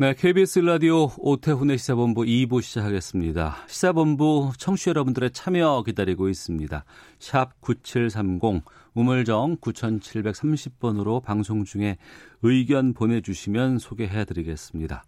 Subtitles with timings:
[0.00, 3.58] 네, KBS 라디오 오태훈의 시사본부 2부 시작하겠습니다.
[3.66, 6.84] 시사본부 청취자 여러분들의 참여 기다리고 있습니다.
[7.18, 11.98] 샵 9730, 우물정 9730번으로 방송 중에
[12.40, 15.04] 의견 보내주시면 소개해드리겠습니다.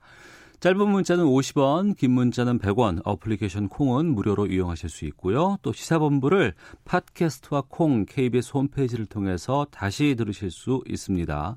[0.60, 5.56] 짧은 문자는 50원, 긴 문자는 100원, 어플리케이션 콩은 무료로 이용하실 수 있고요.
[5.62, 6.52] 또 시사본부를
[6.84, 11.56] 팟캐스트와 콩, KBS 홈페이지를 통해서 다시 들으실 수 있습니다.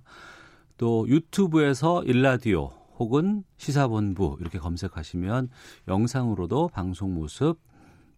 [0.77, 5.49] 또 유튜브에서 일라디오 혹은 시사본부 이렇게 검색하시면
[5.87, 7.59] 영상으로도 방송 모습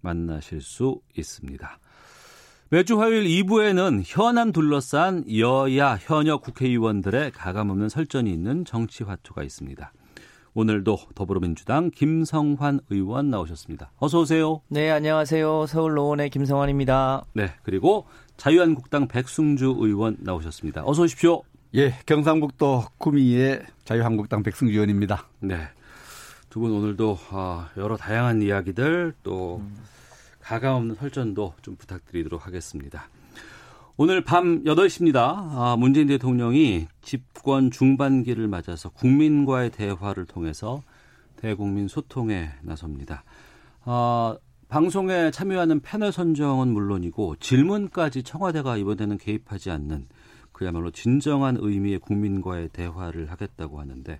[0.01, 1.79] 만나실 수 있습니다.
[2.69, 9.93] 매주 화요일 2부에는 현안 둘러싼 여야 현역 국회의원들의 가감없는 설전이 있는 정치화투가 있습니다.
[10.53, 13.91] 오늘도 더불어민주당 김성환 의원 나오셨습니다.
[13.97, 14.61] 어서 오세요.
[14.69, 15.67] 네, 안녕하세요.
[15.67, 17.25] 서울 노원의 김성환입니다.
[17.33, 18.05] 네, 그리고
[18.37, 20.81] 자유한국당 백승주 의원 나오셨습니다.
[20.83, 21.43] 어서 오십시오.
[21.75, 25.27] 예, 경상북도 구미의 자유한국당 백승주 의원입니다.
[25.39, 25.67] 네.
[26.49, 29.61] 두 분 오늘도 아, 여러 다양한 이야기들 또
[30.41, 33.09] 가감없는 설전도 좀 부탁드리도록 하겠습니다.
[33.97, 35.17] 오늘 밤 8시입니다.
[35.17, 40.81] 아, 문재인 대통령이 집권 중반기를 맞아서 국민과의 대화를 통해서
[41.35, 43.23] 대국민 소통에 나섭니다.
[43.83, 44.37] 아,
[44.69, 50.07] 방송에 참여하는 패널 선정은 물론이고 질문까지 청와대가 이번에는 개입하지 않는
[50.57, 54.17] 그야말로 진정한 의미의 국민과의 대화를 하겠다고 하는데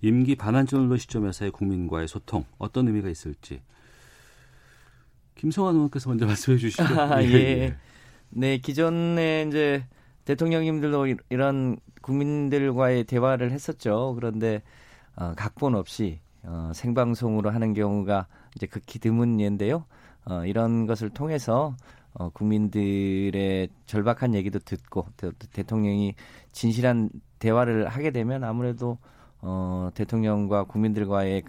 [0.00, 3.62] 임기 반환점을 시점에서의 국민과의 소통 어떤 의미가 있을지
[5.36, 6.82] 김성환 의원께서 먼저 말씀해 주시죠.
[6.82, 7.76] 아, 예.
[8.30, 9.84] 네, 기존에 이제
[10.24, 14.14] 대통령님들도 이런 국민들과의 대화를 했었죠.
[14.16, 14.62] 그런데
[15.14, 19.84] 어, 각본 없이 어, 생방송으로 하는 경우가 이제 극히 드문 예인데요.
[20.24, 21.76] 어, 이런 것을 통해서
[22.14, 26.14] 어, 국민들의 절박한 얘기도 듣고 대, 대통령이
[26.52, 28.98] 진실한 대화를 하게 되면 아무래도
[29.40, 31.42] 어, 대통령과 국민들과의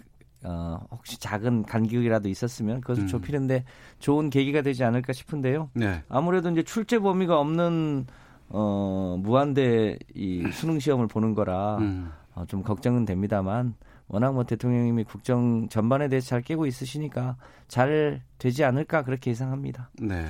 [0.44, 3.08] 어, 혹시 작은 간격이라도 있었으면 그것을 음.
[3.08, 3.64] 좁히는데
[3.98, 5.70] 좋은 계기가 되지 않을까 싶은데요.
[5.74, 6.02] 네.
[6.08, 8.06] 아무래도 이제 출제 범위가 없는
[8.50, 12.10] 어, 무한대 이 수능 시험을 보는 거라 음.
[12.34, 13.74] 어, 좀 걱정은 됩니다만
[14.06, 17.36] 워낙 뭐 대통령님이 국정 전반에 대해서 잘 깨고 있으시니까
[17.68, 19.90] 잘 되지 않을까 그렇게 예상합니다.
[20.00, 20.26] 네.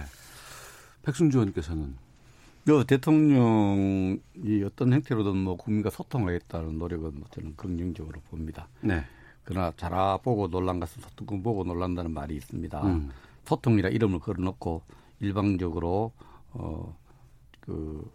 [1.05, 1.95] 백승주 의원께서는
[2.67, 4.19] 그 대통령이
[4.65, 8.69] 어떤 형태로든 뭐 국민과 소통하겠다는 노력은 뭐 저는 긍정적으로 봅니다.
[8.81, 9.05] 네.
[9.45, 12.83] 그러나 자라 보고 놀란 것은 소통 보고 놀란다는 말이 있습니다.
[12.87, 13.11] 음.
[13.45, 14.83] 소통이라 이름을 걸어놓고
[15.21, 16.13] 일방적으로
[16.53, 18.11] 어그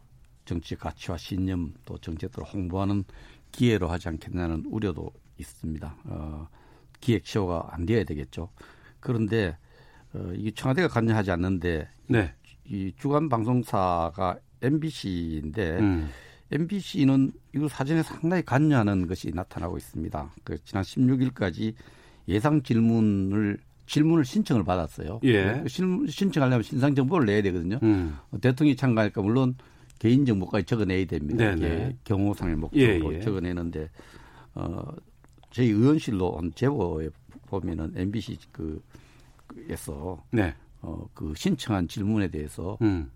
[0.45, 3.03] 정치 가치와 신념 또 정책들을 홍보하는
[3.51, 5.95] 기회로 하지 않겠냐는 우려도 있습니다.
[6.05, 6.47] 어,
[6.99, 8.49] 기획 시효가 안 돼야 되겠죠.
[8.99, 9.57] 그런데
[10.13, 12.33] 어, 이게 청와대가 관여하지 않는데 네.
[12.69, 16.09] 이 주간 방송사가 MBC인데 음.
[16.51, 20.33] MBC는 이거 사전에 상당히 관여하는 것이 나타나고 있습니다.
[20.43, 21.73] 그 지난 16일까지
[22.27, 25.19] 예상 질문을 질문을 신청을 받았어요.
[25.23, 25.63] 예.
[25.67, 27.79] 신, 신청하려면 신상 정보를 내야 되거든요.
[27.81, 28.17] 음.
[28.39, 29.55] 대통령이 참가하니까 물론
[29.97, 31.55] 개인 정보까지 적어내야 됩니다.
[31.55, 31.67] 네네.
[31.67, 33.21] 이게 경호상의 목적으로 예, 예.
[33.21, 33.89] 적어내는데
[34.55, 34.83] 어
[35.51, 37.09] 저희 의원실로 온 제보에
[37.47, 38.81] 보면은 MBC 그
[39.47, 40.53] 그에서 네.
[40.81, 43.11] 어 그 신청한 질문에 대해서 음.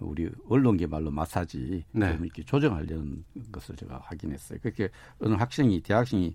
[0.00, 2.12] 우리 언론계 말로 마사지 네.
[2.16, 4.58] 좀 이렇게 조정하려는 것을 제가 확인했어요.
[4.62, 4.88] 그렇게
[5.20, 6.34] 어느 학생이 대학생이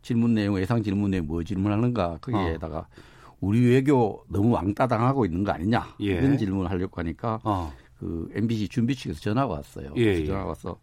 [0.00, 2.86] 질문 내용 예상 질문 내용 뭐 질문하는가 거기에다가
[3.40, 6.06] 우리 외교 너무 왕따 당하고 있는 거 아니냐 예.
[6.06, 7.72] 이런 질문을 하려고 하니까 어.
[7.98, 9.92] 그 MBC 준비 측에서 전화가 왔어요.
[9.96, 10.26] 예, 그래서 예.
[10.26, 10.78] 전화가 와서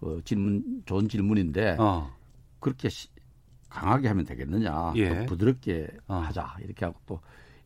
[0.00, 2.12] 어, 질문 좋은 질문인데 어.
[2.60, 3.08] 그렇게 시-
[3.70, 5.20] 강하게 하면 되겠느냐, 예.
[5.20, 6.16] 또 부드럽게 어.
[6.16, 7.20] 하자 이렇게 하고 또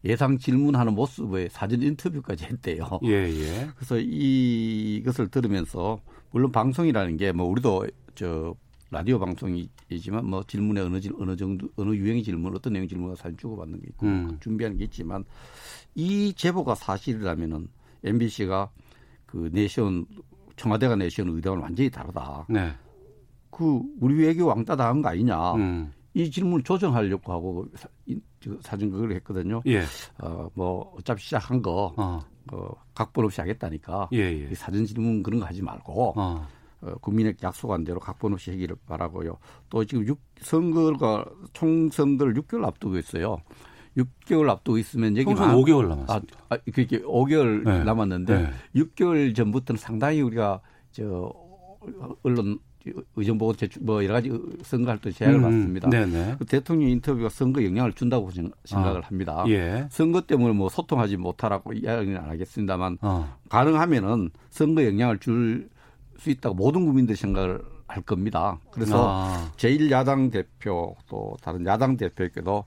[0.05, 3.01] 예상 질문하는 모습의 사진 인터뷰까지 했대요.
[3.05, 3.69] 예, 예.
[3.77, 6.01] 그래서 이것을 들으면서
[6.31, 8.55] 물론 방송이라는 게 뭐 우리도 저
[8.91, 13.37] 라디오 방송이지만 뭐 질문에 어느 질 어느 정도 어느 유형의 질문 어떤 내용 질문을 사진
[13.37, 14.39] 주고받는 게 있고 음.
[14.41, 15.25] 준비하는 게 있지만
[15.95, 17.69] 이 제보가 사실이라면은
[18.05, 18.71] MBC가
[19.27, 20.07] 그 내세운
[20.57, 22.47] 청와대가 내세운 의도와는 완전히 다르다.
[22.49, 22.73] 네.
[23.51, 25.55] 그 우리 외교 왕따 당한 거 아니냐.
[25.55, 25.93] 음.
[26.15, 27.67] 이 질문을 조정하려고 하고
[28.41, 29.63] 사, 이, 저 사진 그걸 했거든요.
[29.67, 29.83] 예.
[30.19, 32.21] 어, 뭐 어차피 시작한 거 어.
[32.53, 34.49] 어, 각본 없이 하겠다니까 예, 예.
[34.51, 36.47] 이 사진 질문 그런 거 하지 말고 어.
[36.81, 39.37] 어, 국민에게 약속한 대로 각본 없이 하기를 바라고요.
[39.69, 43.39] 또 지금 6, 선거가 총선거를 6개월 앞두고 있어요.
[43.97, 46.39] 6개월 앞두고 있으면 여기 총선 5개월 남았습니다.
[46.49, 47.83] 아, 아 그게 5개월 네.
[47.83, 48.51] 남았는데 네.
[48.77, 50.61] 6개월 전부터는 상당히 우리가
[50.93, 51.33] 저
[52.23, 52.59] 언론
[53.17, 54.31] 의정 보고 제출 뭐 여러 가지
[54.63, 55.91] 선거할 때 제약을 음, 받습니다.
[55.91, 56.37] 네네.
[56.39, 59.45] 그 대통령 인터뷰가 선거 영향을 준다고 생- 생각을 아, 합니다.
[59.49, 59.87] 예.
[59.91, 63.37] 선거 때문에 뭐 소통하지 못하라고 이야기는 안 하겠습니다만 어.
[63.49, 65.69] 가능하면은 선거 영향을 줄
[66.19, 68.59] 수 있다고 모든 국민들이 생각을 할 겁니다.
[68.73, 69.53] 그래서 아.
[69.57, 72.65] 제1야당 대표 또 다른 야당 대표에게도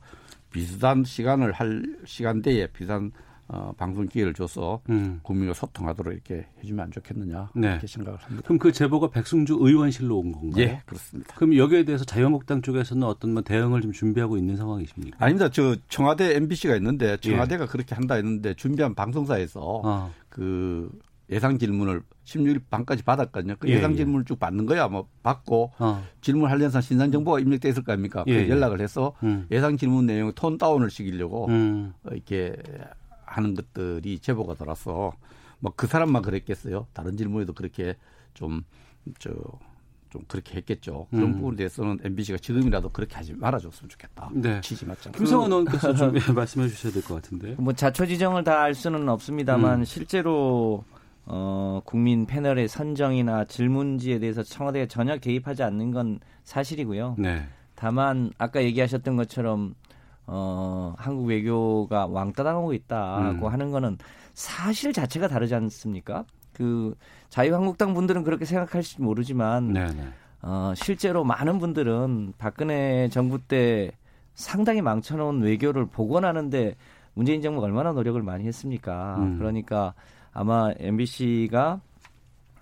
[0.52, 3.12] 비슷한 시간을 할 시간대에 비슷한
[3.54, 5.20] 어, 방송 기회를 줘서 음.
[5.24, 7.72] 국민과 소통하도록 이렇게 해주면 안 좋겠느냐 네.
[7.72, 8.44] 이렇게 생각을 합니다.
[8.46, 10.64] 그럼 그 제보가 백승주 의원실로 온 건가요?
[10.64, 11.36] 예, 그렇습니다.
[11.36, 15.18] 그럼 여기에 대해서 자유한국당 쪽에서는 어떤 뭐 대응을 좀 준비하고 있는 상황이십니까?
[15.20, 15.50] 아닙니다.
[15.50, 17.18] 저 청와대 MBC가 있는데 예.
[17.18, 20.90] 청와대가 그렇게 한다 했는데 준비한 방송사에서 아, 그
[21.30, 23.56] 예상 질문을 16일 반까지 받았거든요.
[23.60, 23.98] 그 예, 예상 예.
[23.98, 24.88] 질문을 쭉 받는 거야.
[24.88, 28.24] 뭐 받고 어, 질문하려는 신상 정보가 입력돼 있을 거 아닙니까?
[28.28, 28.50] 예, 그 예.
[28.50, 29.46] 연락을 해서 음.
[29.52, 32.56] 예상 질문 내용 톤 다운을 시키려고 음, 어, 이렇게
[33.32, 35.14] 하는 것들이 제보가 들어서
[35.60, 36.88] 뭐 그 사람만 그랬겠어요.
[36.94, 37.96] 다른 질문에도 그렇게
[38.34, 38.64] 좀
[39.20, 39.32] 저
[40.12, 41.08] 좀 그렇게 했겠죠.
[41.10, 41.34] 그런 음.
[41.36, 44.30] 부분에 대해서는 MBC가 지금이라도 그렇게 하지 말아줬으면 좋겠다.
[44.34, 44.60] 네.
[44.60, 45.18] 취지 맞잖아.
[45.18, 47.56] 김성원 의원께서 좀 예, 말씀해 주셔야 될 것 같은데.
[47.58, 49.86] 뭐 자초지정을 다 알 수는 없습니다만 음.
[49.86, 50.84] 실제로
[51.26, 57.16] 어, 국민 패널의 선정이나 질문지에 대해서 청와대가 전혀 개입하지 않는 건 사실이고요.
[57.18, 57.48] 네.
[57.76, 59.76] 다만 아까 얘기하셨던 것처럼
[60.28, 63.52] 어, 한국 외교가 왕따 당하고 있다고 음.
[63.52, 63.98] 하는 거는
[64.34, 66.26] 사실 자체가 다르지 않습니까?
[66.54, 66.96] 그
[67.30, 70.08] 자유한국당 분들은 그렇게 생각할지 모르지만 네, 네.
[70.42, 73.92] 어, 실제로 많은 분들은 박근혜 정부 때
[74.34, 76.76] 상당히 망쳐놓은 외교를 복원하는데
[77.14, 79.18] 문재인 정부가 얼마나 노력을 많이 했습니까?
[79.20, 79.38] 음.
[79.38, 79.94] 그러니까
[80.34, 81.82] 아마 MBC가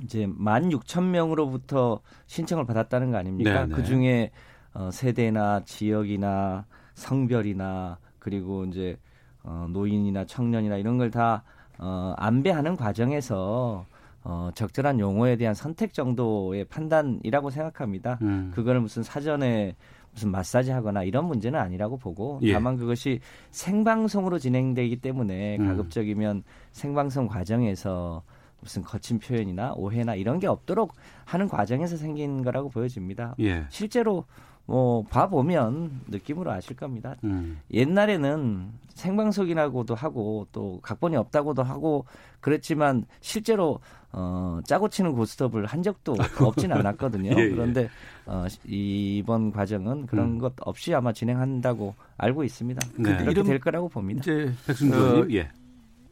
[0.04, 3.66] 이제 16,000명으로부터 신청을 받았다는 거 아닙니까?
[3.66, 3.76] 네네.
[3.76, 4.32] 그 중에
[4.74, 6.66] 어, 세대나 지역이나
[7.00, 8.98] 성별이나 그리고 이제
[9.44, 11.44] 어, 노인이나 청년이나 이런 걸 다
[11.80, 13.86] 어, 안배하는 과정에서
[14.24, 18.20] 어, 적절한 용어에 대한 선택 정도의 판단이라고 생각합니다.
[18.22, 18.52] 음.
[18.54, 19.76] 그거를 무슨 사전에
[20.12, 22.52] 무슨 마사지 하거나 이런 문제는 아니라고 보고 예.
[22.52, 23.22] 다만 그것이
[23.52, 25.68] 생방송으로 진행되기 때문에 음.
[25.68, 28.24] 가급적이면 생방송 과정에서
[28.60, 30.94] 무슨 거친 표현이나 오해나 이런 게 없도록
[31.24, 33.36] 하는 과정에서 생긴 거라고 보여집니다.
[33.40, 33.66] 예.
[33.70, 34.26] 실제로
[34.70, 37.16] 뭐 봐보면 느낌으로 아실 겁니다.
[37.24, 37.60] 음.
[37.74, 42.06] 옛날에는 생방송이라고도 하고 또 각본이 없다고도 하고
[42.40, 43.80] 그랬지만 실제로
[44.12, 47.32] 어 짜고 치는 고스톱을 한 적도 없진 않았거든요.
[47.36, 47.50] 예, 예.
[47.50, 47.90] 그런데
[48.28, 50.38] 어 이번 과정은 그런 음.
[50.38, 52.88] 것 없이 아마 진행한다고 알고 있습니다.
[52.98, 53.18] 네.
[53.18, 54.20] 그렇게 될 거라고 봅니다.
[54.20, 55.28] 이제 백승주 어.
[55.32, 55.50] 예.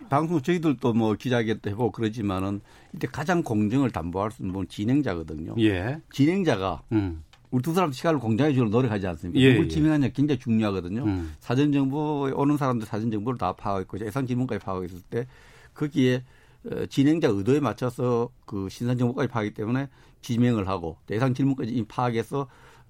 [0.10, 2.62] 방송 저희들도 뭐 기자회견도 해보고 그러지만은
[2.96, 5.54] 이때 가장 공정을 담보할 수 있는 분 진행자거든요.
[5.60, 6.02] 예.
[6.12, 7.24] 진행자가 음.
[7.52, 9.40] 우리 두 사람 시간을 공정해 주려고 노력하지 않습니까?
[9.40, 9.70] 예, 누굴 예.
[9.70, 11.04] 지명하냐 굉장히 중요하거든요.
[11.04, 11.34] 음.
[11.40, 15.28] 사전 정보에 오는 사람들 사전 정보를 다 파악했고 예상 질문까지 파악하고 있을 때
[15.74, 16.24] 거기에
[16.66, 19.88] 어, 진행자 의도에 맞춰서 그 신선 정보까지 파악하기 때문에
[20.22, 22.48] 지명을 하고 예상 질문까지 파악해서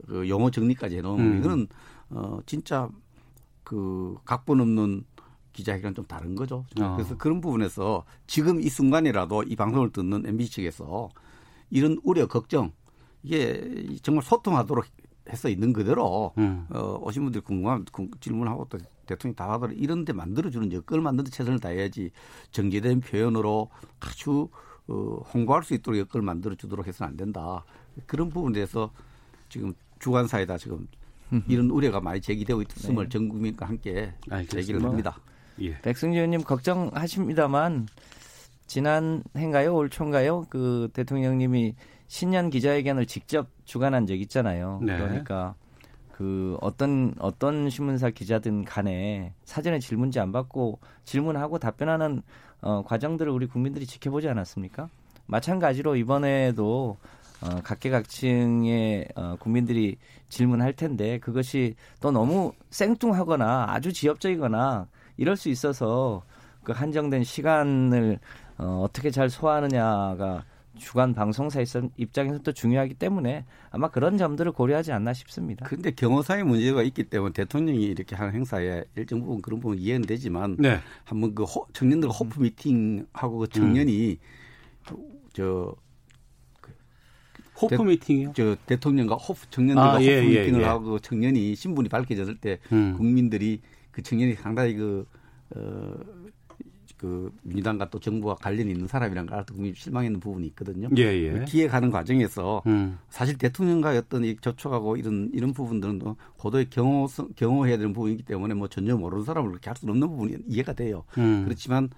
[0.07, 1.39] 그 용어 정리까지 해놓은 음.
[1.39, 1.67] 이거는
[2.09, 2.89] 어 진짜
[3.63, 5.03] 그 각본 없는
[5.53, 6.65] 기자회견 좀 다른 거죠.
[6.79, 6.95] 어.
[6.95, 11.09] 그래서 그런 부분에서 지금 이 순간이라도 이 방송을 듣는 MBC 측에서
[11.69, 12.71] 이런 우려, 걱정
[13.23, 14.85] 이게 정말 소통하도록
[15.29, 16.65] 해서 있는 그대로 음.
[16.69, 21.31] 어, 오신 분들이 궁금한 궁- 질문하고 또 대통령 답하도록 이런 데 만들어주는 여건을 만드는 데
[21.31, 22.11] 최선을 다해야지
[22.51, 23.69] 정제된 표현으로
[23.99, 24.47] 아주
[24.87, 24.93] 어,
[25.33, 27.65] 홍보할 수 있도록 여건을 만들어주도록 해서는 안 된다.
[28.05, 28.91] 그런 부분에 대해서
[29.49, 30.87] 지금 주관사에다 지금
[31.49, 34.59] 이런 우려가 많이 제기되고 있음을 전 국민과 함께 알겠습니다.
[34.59, 35.19] 얘기를 합니다.
[35.59, 35.77] 예.
[35.81, 37.87] 백승주 의원님 걱정하십니다만
[38.65, 41.75] 지난 해인가요 올 초인가요 그 대통령님이
[42.07, 44.79] 신년 기자회견을 직접 주관한 적 있잖아요.
[44.81, 44.97] 네.
[44.97, 45.55] 그러니까
[46.11, 52.23] 그 어떤 어떤 신문사 기자든 간에 사전에 질문지 안 받고 질문하고 답변하는
[52.61, 54.89] 어, 과정들을 우리 국민들이 지켜보지 않았습니까?
[55.27, 56.97] 마찬가지로 이번에도
[57.41, 59.97] 어, 각계각층의 어, 국민들이
[60.29, 64.87] 질문할 텐데 그것이 또 너무 생뚱하거나 아주 지엽적이거나
[65.17, 66.23] 이럴 수 있어서
[66.63, 68.19] 그 한정된 시간을
[68.57, 70.43] 어, 어떻게 잘 소화하느냐가
[70.77, 71.61] 주간 방송사
[71.97, 75.65] 입장에서 또 중요하기 때문에 아마 그런 점들을 고려하지 않나 싶습니다.
[75.65, 80.55] 근데 경호상의 문제가 있기 때문에 대통령이 이렇게 하는 행사에 일정 부분 그런 부분 이해는 되지만
[80.59, 80.79] 네.
[81.03, 84.17] 한번 그 호, 청년들 호프 미팅하고 그 청년이
[85.33, 85.75] 저,
[87.61, 88.33] 호프 대- 미팅이요?
[88.35, 90.65] 저 대통령과 호프 청년들과 아, 예, 호프 예, 미팅을 예.
[90.65, 92.95] 하고 그 청년이 신분이 밝혀졌을 때 음.
[92.97, 95.07] 국민들이 그 청년이 상당히 그
[95.55, 95.93] 어,
[96.97, 100.89] 그 민주당과 또 정부와 관련이 있는 사람이란 걸 알아도 국민이 실망했는 부분이 있거든요.
[100.97, 101.45] 예, 예.
[101.45, 102.97] 기획하는 과정에서 음.
[103.09, 108.55] 사실 대통령과의 어떤 이 접촉하고 이런 이런 부분들은 또 고도의 경호 경호해야 되는 부분이기 때문에
[108.55, 111.03] 뭐 전혀 모르는 사람을 그렇게 할 수는 없는 부분이 이해가 돼요.
[111.17, 111.43] 음.
[111.45, 111.89] 그렇지만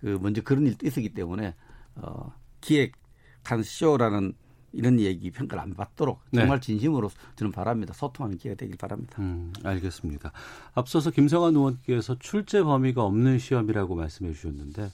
[0.00, 1.54] 그 먼저 그런 일도 있었기 때문에
[1.96, 4.34] 어 기획한 쇼라는
[4.74, 6.40] 이런 얘기 평가를 안 받도록 네.
[6.40, 7.94] 정말 진심으로 저는 바랍니다.
[7.94, 9.16] 소통하는 기회가 되길 바랍니다.
[9.20, 10.32] 음, 알겠습니다.
[10.74, 14.90] 앞서서 김성환 의원께서 출제 범위가 없는 시험이라고 말씀해 주셨는데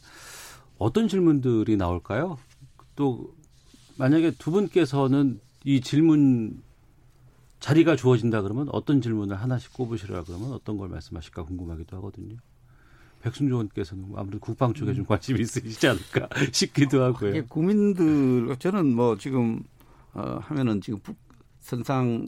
[0.78, 2.38] 어떤 질문들이 나올까요?
[2.96, 3.34] 또
[3.98, 6.62] 만약에 두 분께서는 이 질문
[7.60, 12.36] 자리가 주어진다 그러면 어떤 질문을 하나씩 꼽으시라 그러면 어떤 걸 말씀하실까 궁금하기도 하거든요.
[13.22, 17.30] 백승조 의원께서는 아무래도 국방 쪽에 좀 관심이 있으시지 않을까 싶기도 하고요.
[17.30, 19.62] 이게 국민들 저는 뭐 지금
[20.14, 21.16] 어 하면은 지금 북
[21.58, 22.26] 선상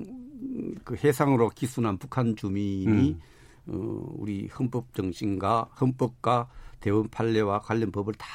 [0.85, 3.21] 그 해상으로 기순한 북한 주민이 음.
[3.67, 6.49] 어 우리 헌법 정신과 헌법과
[6.81, 8.27] 대원 판례와 관련 법을 다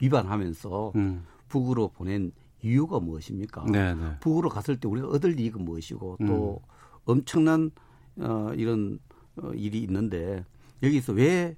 [0.00, 2.32] 위반하면서 음, 북으로 보낸
[2.62, 3.64] 이유가 무엇입니까?
[3.70, 4.16] 네, 네.
[4.20, 6.60] 북으로 갔을 때 우리가 얻을 이익은 무엇이고 또
[7.04, 7.70] 엄청난
[8.18, 8.98] 어, 이런
[9.36, 10.44] 어, 일이 있는데
[10.82, 11.56] 여기서 왜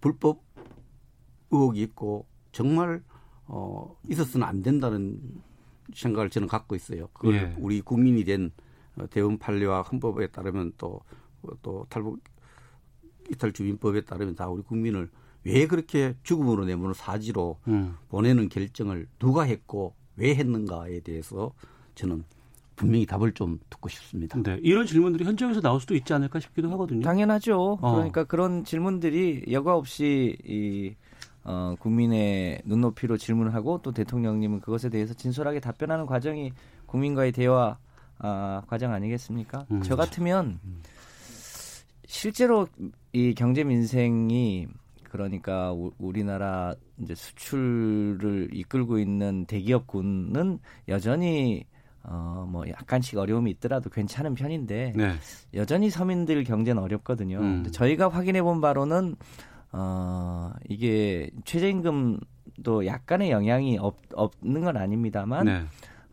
[0.00, 0.42] 불법
[1.50, 3.02] 의혹이 있고 정말
[3.46, 5.20] 어, 있었으면 안 된다는
[5.94, 7.08] 생각을 저는 갖고 있어요.
[7.12, 7.56] 그걸 예.
[7.58, 8.52] 우리 국민이 된
[8.96, 11.00] 어, 대원 판례와 헌법에 따르면 또,
[11.62, 12.20] 또 탈북
[13.30, 15.10] 이탈 주민법에 따르면 다 우리 국민을
[15.44, 17.96] 왜 그렇게 죽음으로 내모는 사지로 음.
[18.08, 21.52] 보내는 결정을 누가 했고 왜 했는가에 대해서
[21.94, 22.24] 저는
[22.80, 24.42] 분명히 답을 좀 듣고 싶습니다.
[24.42, 27.02] 네, 이런 질문들이 현장에서 나올 수도 있지 않을까 싶기도 하거든요.
[27.02, 27.78] 당연하죠.
[27.80, 27.92] 어.
[27.92, 30.94] 그러니까 그런 질문들이 여과 없이 이
[31.44, 36.52] 어, 국민의 눈높이로 질문을 하고 또 대통령님은 그것에 대해서 진솔하게 답변하는 과정이
[36.86, 37.76] 국민과의 대화
[38.18, 39.66] 아, 과정 아니겠습니까?
[39.70, 39.82] 음.
[39.82, 40.58] 저 같으면
[42.06, 42.66] 실제로
[43.12, 44.68] 이 경제 민생이
[45.04, 51.64] 그러니까 우, 우리나라 이제 수출을 이끌고 있는 대기업군은 여전히
[52.02, 55.14] 어, 뭐 약간씩 어려움이 있더라도 괜찮은 편인데 네.
[55.54, 57.38] 여전히 서민들 경제는 어렵거든요.
[57.38, 57.56] 음.
[57.56, 59.16] 근데 저희가 확인해 본 바로는
[59.72, 65.64] 어 이게 최저임금도 약간의 영향이 없, 없는 건 아닙니다만 네.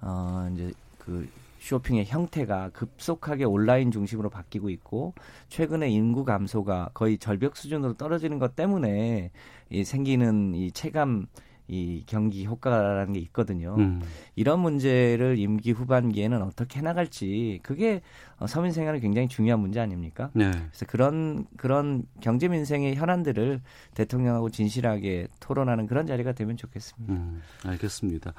[0.01, 1.27] 어 이제 그
[1.59, 5.13] 쇼핑의 형태가 급속하게 온라인 중심으로 바뀌고 있고
[5.49, 9.31] 최근에 인구 감소가 거의 절벽 수준으로 떨어지는 것 때문에
[9.69, 11.27] 이 생기는 이 체감
[11.67, 13.75] 이 경기 효과라는 게 있거든요.
[13.77, 14.01] 음.
[14.35, 18.01] 이런 문제를 임기 후반기에는 어떻게 해나갈지 그게
[18.39, 20.29] 어, 서민 생활에 굉장히 중요한 문제 아닙니까?
[20.33, 20.51] 네.
[20.51, 23.61] 그래서 그런 그런 경제 민생의 현안들을
[23.95, 27.13] 대통령하고 진실하게 토론하는 그런 자리가 되면 좋겠습니다.
[27.13, 28.33] 음, 알겠습니다.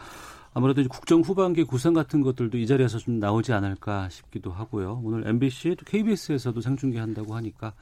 [0.55, 5.03] 아무래도 국정 후반기 구상 같은 것들도 이 자리에서 좀 나오지 않을까 싶기도 하고요.
[5.05, 7.75] 오늘 MBC 또 KBS에서도 생중계한다고 하니까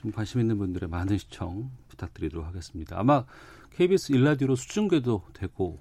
[0.00, 2.98] 좀 관심 있는 분들의 많은 시청 부탁드리도록 하겠습니다.
[2.98, 3.24] 아마
[3.78, 5.78] KBS 일라디오로 수중계도 되고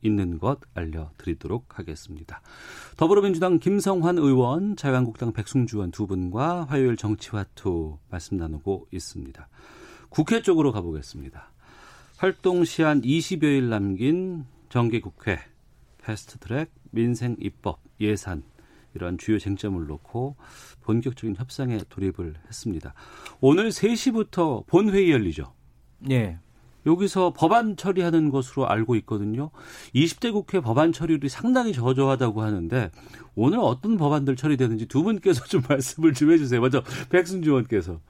[0.00, 2.40] 있는 것 알려드리도록 하겠습니다.
[2.96, 9.48] 더불어민주당 김성환 의원, 자유한국당 백승주 의원 두 분과 화요일 정치화투 말씀 나누고 있습니다.
[10.08, 11.52] 국회 쪽으로 가보겠습니다.
[12.16, 15.38] 활동 시한 20여일 남긴 정기국회
[15.98, 18.44] 패스트트랙 민생 입법 예산
[18.94, 20.36] 이런 주요 쟁점을 놓고
[20.84, 22.94] 본격적인 협상에 돌입을 했습니다.
[23.42, 25.52] 오늘 3시부터 본회의 열리죠.
[26.10, 26.38] 예.
[26.86, 29.50] 여기서 법안 처리하는 것으로 알고 있거든요.
[29.94, 32.90] 20대 국회 법안 처리율이 상당히 저조하다고 하는데
[33.34, 36.60] 오늘 어떤 법안들 처리되는지 두 분께서 좀 말씀을 좀 해주세요.
[36.60, 38.00] 먼저 백승주 의원께서.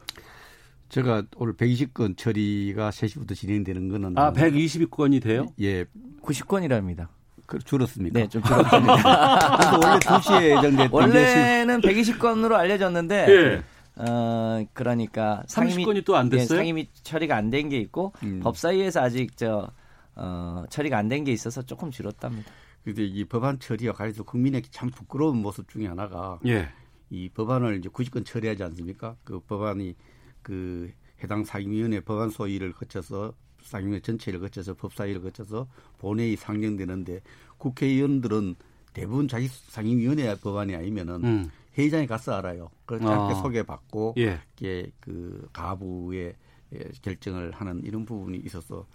[0.88, 5.46] 제가 오늘 120건 처리가 3시부터 진행되는 거는 아, 120건이 돼요?
[5.60, 5.84] 예,
[6.22, 7.08] 90건이랍니다.
[7.46, 8.18] 그 줄었습니까?
[8.18, 8.92] 네, 좀 줄었습니다.
[9.82, 13.62] 원래 2시에 예정됐던 원래는 120건으로 알려졌는데 예.
[13.96, 16.58] 어 그러니까 상임위 30건이 또안 예, 됐어요?
[16.58, 18.40] 상임위 처리가 안 된 게 있고 음.
[18.40, 19.70] 법사위에서 아직 저
[20.14, 22.50] 어, 처리가 안 된 게 있어서 조금 줄었답니다.
[22.84, 26.68] 근데 이 법안 처리와 관련해서 국민에게 참 부끄러운 모습 중에 하나가 예.
[27.10, 29.16] 이 법안을 이제 90건 처리하지 않습니까?
[29.24, 29.94] 그 법안이
[30.42, 30.90] 그
[31.22, 35.66] 해당 상임위원회 법안 소위를 거쳐서 상임위 전체를 거쳐서 법사위를 거쳐서
[35.98, 37.20] 본회의 상정되는데
[37.58, 38.54] 국회의원들은
[38.92, 41.50] 대부분 자기 상임위원회 법안이 아니면은 음.
[41.76, 42.70] 회의장에 가서 알아요.
[42.86, 43.34] 그래서 아.
[43.34, 44.40] 소개받고 예.
[44.56, 46.34] 이게 그 가부의
[46.74, 48.86] 예, 결정을 하는 이런 부분이 있어서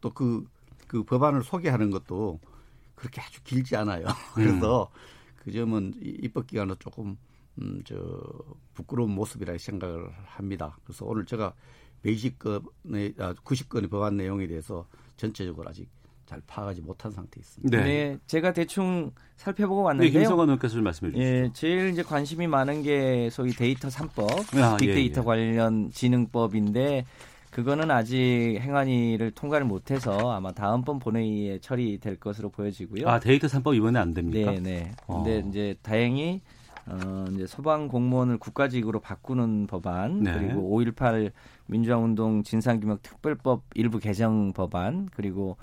[0.00, 0.44] 또 그
[0.86, 2.40] 그 법안을 소개하는 것도
[2.94, 4.04] 그렇게 아주 길지 않아요.
[4.34, 4.90] 그래서
[5.36, 7.16] 그 점은 이 입법 기관은 조금
[7.60, 7.96] 음, 저
[8.74, 10.76] 부끄러운 모습이라 생각을 합니다.
[10.84, 11.54] 그래서 오늘 제가
[12.04, 14.86] 120건의 아, 90건의 법안 내용에 대해서
[15.16, 15.88] 전체적으로 아직
[16.26, 17.78] 잘 파악하지 못한 상태에 있습니다.
[17.78, 17.84] 네.
[17.84, 20.12] 네, 제가 대충 살펴보고 네, 왔는데요.
[20.12, 21.24] 김성환 의원께서 좀 말씀해 주시죠.
[21.24, 25.24] 예, 제일 이제 관심이 많은 게 소위 데이터 3법, 아, 예, 빅데이터 예.
[25.24, 27.04] 관련 진흥법인데
[27.50, 33.08] 그거는 아직 행안위를 통과를 못해서 아마 다음번 본회의에 처리될 것으로 보여지고요.
[33.08, 34.50] 아 데이터 3법 이번에 안 됩니까?
[34.50, 34.92] 네, 네.
[35.06, 35.48] 근데 어.
[35.48, 36.40] 이제 다행히
[36.86, 40.32] 어 이제 소방 공무원을 국가직으로 바꾸는 법안 네.
[40.32, 41.30] 그리고 5.18
[41.66, 45.56] 민주화운동 진상규명 특별법 일부 개정 법안 그리고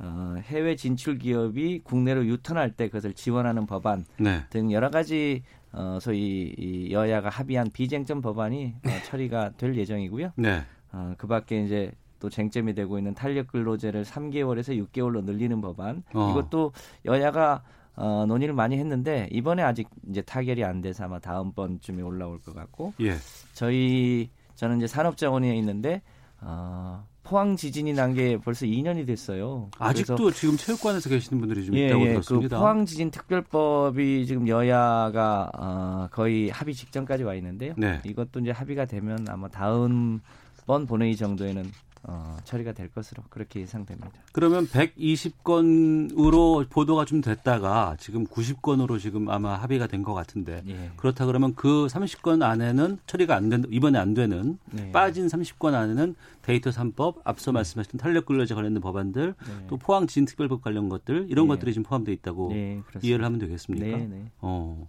[0.00, 4.44] 어 해외 진출 기업이 국내로 유턴할 때 그것을 지원하는 법안 네.
[4.50, 10.32] 등 여러 가지 어 소위 이 여야가 합의한 비쟁점 법안이 어, 처리가 될 예정이고요.
[10.36, 10.62] 네.
[10.92, 16.30] 어, 그 밖에 이제 또 쟁점이 되고 있는 탄력 근로제를 3개월에서 6개월로 늘리는 법안 어.
[16.30, 16.72] 이것도
[17.04, 17.62] 여야가
[17.96, 22.54] 어, 논의를 많이 했는데 이번에 아직 이제 타결이 안 돼서 아마 다음 번쯤에 올라올 것
[22.54, 23.16] 같고 예.
[23.54, 26.02] 저희 저는 이제 산업자원위에 있는데
[26.40, 29.70] 어, 포항 지진이 난 게 벌써 2년이 됐어요.
[29.78, 32.58] 아직도 지금 체육관에서 계시는 분들이 좀 예, 있다고 예, 그 들었습니다.
[32.58, 37.74] 포항 지진 특별법이 지금 여야가 어, 거의 합의 직전까지 와 있는데요.
[37.76, 38.00] 네.
[38.04, 40.20] 이것도 이제 합의가 되면 아마 다음
[40.66, 41.64] 번 본회의 정도에는
[42.04, 44.10] 어, 처리가 될 것으로 그렇게 예상됩니다.
[44.32, 50.90] 그러면 120건으로 보도가 좀 됐다가 지금 90건으로 지금 아마 합의가 된 것 같은데 예.
[50.96, 54.92] 그렇다 그러면 그 30건 안에는 처리가 안 된, 이번에 안 되는 네.
[54.92, 59.66] 빠진 30건 안에는 데이터 3법, 앞서 말씀하신 탄력 근로제 관련된 법안들, 네.
[59.68, 61.54] 또 포항 지진 특별법 관련 것들 이런 네.
[61.54, 63.00] 것들이 지금 포함되어 있다고 네, 그렇습니다.
[63.06, 63.96] 이해를 하면 되겠습니까?
[63.98, 64.24] 네, 네.
[64.40, 64.88] 어.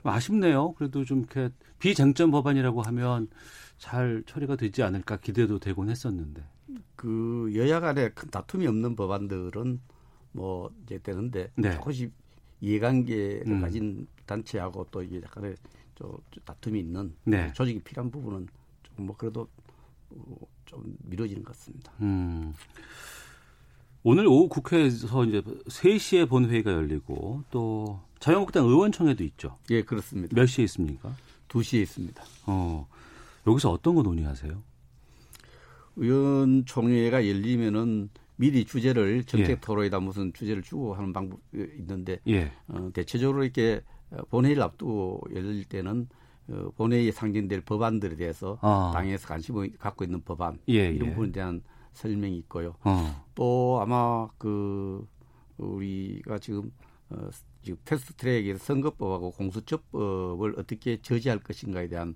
[0.00, 0.72] 좀 아쉽네요.
[0.74, 3.28] 그래도 좀 이렇게 비쟁점 법안이라고 하면
[3.78, 6.42] 잘 처리가 되지 않을까 기대도 되곤 했었는데.
[6.96, 9.80] 그 여야 간에 큰 다툼이 없는 법안들은
[10.32, 11.74] 뭐 이제 되는데 네.
[11.74, 12.12] 조금씩
[12.60, 13.60] 이해관계를 음.
[13.60, 15.54] 가진 단체하고 또 이게 약간의
[15.94, 17.52] 저, 저 다툼이 있는 네.
[17.52, 18.48] 조직이 필요한 부분은
[18.82, 19.48] 조금 뭐 그래도
[20.10, 21.92] 어, 좀 미뤄지는 것 같습니다.
[22.00, 22.52] 음.
[24.02, 29.58] 오늘 오후 국회에서 이제 3시에 본회의가 열리고 또 자유한국당 의원총회도 있죠.
[29.70, 30.34] 예, 그렇습니다.
[30.34, 31.14] 몇 시에 있습니까?
[31.48, 32.22] 2시에 있습니다.
[32.46, 32.88] 어.
[33.48, 34.62] 여기서 어떤 거 논의하세요?
[35.96, 39.22] 의원총회가 열리면은 미리 주제를 예.
[39.22, 41.40] 정책 토론이다 무슨 주제를 주고 하는 방법이
[41.78, 42.52] 있는데 예.
[42.68, 46.08] 어, 대체적으로 이렇게 어, 본회의를 앞두고 열릴 때는
[46.48, 48.92] 어, 본회의에 상정될 법안들에 대해서 아.
[48.94, 51.14] 당에서 관심을 갖고 있는 법안 예, 이런 예.
[51.14, 51.62] 부분에 대한
[51.94, 52.76] 설명이 있고요.
[52.84, 53.24] 어.
[53.34, 55.04] 또 아마 그
[55.56, 56.70] 우리가 지금
[57.10, 57.28] 어,
[57.62, 62.14] 지금 패스트트랙에서 선거법하고 공수처법을 어떻게 저지할 것인가에 대한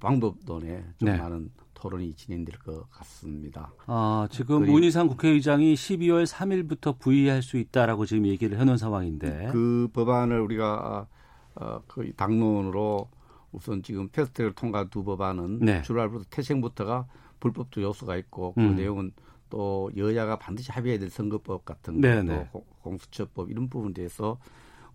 [0.00, 1.16] 방법론에 좀 네.
[1.16, 3.72] 많은 토론이 진행될 것 같습니다.
[3.86, 9.48] 아, 지금 문희상 국회의장이 12월 3일부터 부의할 수 있다라고 지금 얘기를 해놓은 상황인데.
[9.52, 11.06] 그 법안을 우리가
[11.54, 13.08] 어, 그 당론으로
[13.52, 15.82] 우선 지금 패스트트랙을 통과한 두 법안은 네.
[15.82, 17.06] 출발부터 태생부터가
[17.40, 18.76] 불법적 요소가 있고 그 음.
[18.76, 19.12] 내용은
[19.48, 22.50] 또 여야가 반드시 합의해야 될 선거법 같은 네, 거, 네.
[22.82, 24.38] 공수처법 이런 부분에 대해서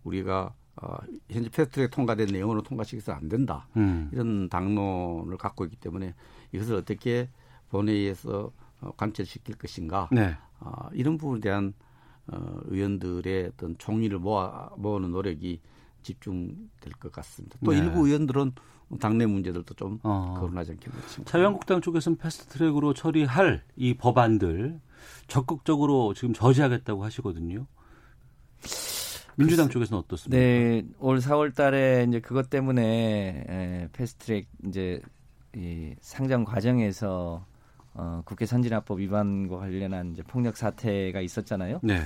[0.04, 0.96] 우리가 어,
[1.30, 3.66] 현재 패스트트랙 통과된 내용으로 통과시켜서 안 된다.
[3.76, 4.10] 음.
[4.12, 6.14] 이런 당론을 갖고 있기 때문에
[6.52, 7.28] 이것을 어떻게
[7.70, 10.36] 본회의에서 어, 관철시킬 것인가 네.
[10.60, 11.72] 아, 이런 부분에 대한
[12.26, 15.60] 어, 의원들의 어떤 총의를 모아 모으는 노력이
[16.02, 17.58] 집중될 것 같습니다.
[17.64, 17.78] 또 네.
[17.78, 18.52] 일부 의원들은
[19.00, 20.36] 당내 문제들도 좀 어.
[20.38, 21.30] 거론하지 싶습니다.
[21.30, 24.80] 자유한국당 쪽에서는 패스트트랙으로 처리할 이 법안들
[25.26, 27.66] 적극적으로 지금 저지하겠다고 하시거든요.
[29.36, 30.36] 민주당 쪽에서는 어떻습니까?
[30.36, 35.00] 네, 올 4월 달에 이제 그것 때문에 에, 패스트트랙 이제
[35.54, 37.44] 이 상정 과정에서
[37.94, 41.80] 어, 국회 선진화법 위반과 관련한 이제 폭력 사태가 있었잖아요.
[41.82, 42.02] 네.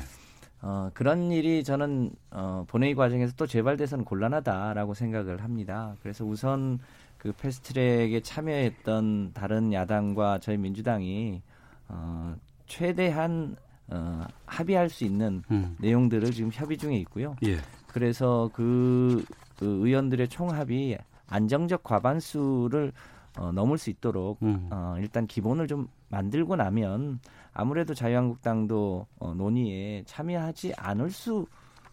[0.63, 5.97] 어, 그런 일이 저는 어, 본회의 과정에서 또 재발돼서는 곤란하다라고 생각을 합니다.
[6.03, 6.79] 그래서 우선
[7.17, 11.43] 그 패스트트랙에 참여했던 다른 야당과 저희 민주당이
[11.89, 13.57] 어, 최대한
[13.91, 15.77] 어, 합의할 수 있는 음.
[15.81, 17.37] 내용들을 지금 협의 중에 있고요.
[17.45, 17.59] 예.
[17.89, 19.25] 그래서 그,
[19.59, 20.97] 그 의원들의 총합이
[21.29, 22.93] 안정적 과반수를
[23.39, 24.69] 어, 넘을 수 있도록 음.
[24.71, 27.21] 어, 일단 기본을 좀 만들고 나면
[27.53, 31.47] 아무래도 자유한국당도 어, 논의에 참여하지 않을 수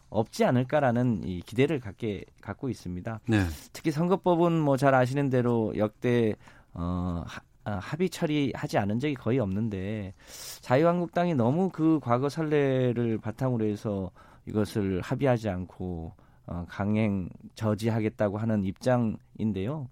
[0.10, 3.20] 없지 않을까라는 이 기대를 갖게 갖고 있습니다.
[3.28, 3.44] 네.
[3.74, 6.34] 특히 선거법은 뭐 잘 아시는 대로 역대
[6.74, 7.24] 어,
[7.82, 10.14] 합의 처리하지 않은 적이 거의 없는데
[10.62, 14.12] 자유한국당이 너무 그 과거 선례를 바탕으로 해서
[14.46, 16.14] 이것을 합의하지 않고
[16.48, 19.88] 어, 강행 저지하겠다고 하는 입장인데요.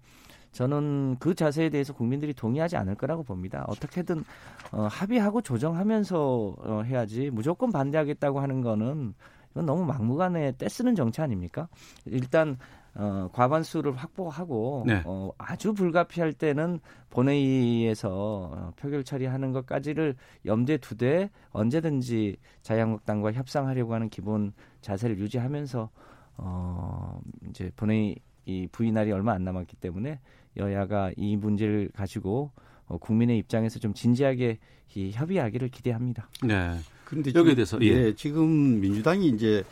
[0.52, 3.64] 저는 그 자세에 대해서 국민들이 동의하지 않을 거라고 봅니다.
[3.68, 4.24] 어떻게든
[4.72, 9.12] 어, 합의하고 조정하면서 어, 해야지 무조건 반대하겠다고 하는 거는
[9.50, 11.68] 이건 너무 막무가내 떼쓰는 정치 아닙니까?
[12.06, 12.56] 일단
[12.98, 15.02] 어, 과반수를 확보하고 네.
[15.04, 16.80] 어, 아주 불가피할 때는
[17.10, 25.90] 본회의에서 어, 표결 처리하는 것까지를 염두에 두되 언제든지 자유한국당과 협상하려고 하는 기본 자세를 유지하면서
[26.38, 30.20] 어, 이제 본회의 이 부의 날이 얼마 안 남았기 때문에
[30.56, 32.50] 여야가 이 문제를 가지고
[32.86, 34.58] 어, 국민의 입장에서 좀 진지하게
[34.94, 36.30] 이 협의하기를 기대합니다.
[36.44, 36.78] 네.
[37.04, 37.86] 그런데 여기에 지금, 대해서 예.
[37.86, 38.14] 예.
[38.14, 39.64] 지금 민주당이 이제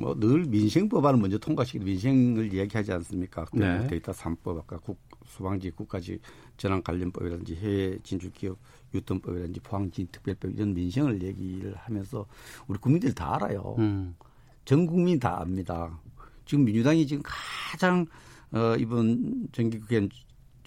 [0.00, 3.44] 뭐 늘 민생 법안을 먼저 통과시키고 민생을 이야기하지 않습니까?
[3.52, 3.86] 네.
[3.86, 6.18] 데이터 3법 아까 국, 소방지 국가지
[6.56, 8.58] 전환 관련법이라든지 해외 진출 기업
[8.94, 12.26] 유통법이라든지 포항진 특별법 이런 민생을 얘기를 하면서
[12.66, 13.76] 우리 국민들 다 알아요.
[13.78, 14.14] 음.
[14.64, 15.98] 전 국민 다 압니다.
[16.44, 18.06] 지금 민주당이 지금 가장
[18.52, 20.08] 어, 이번 정기 국회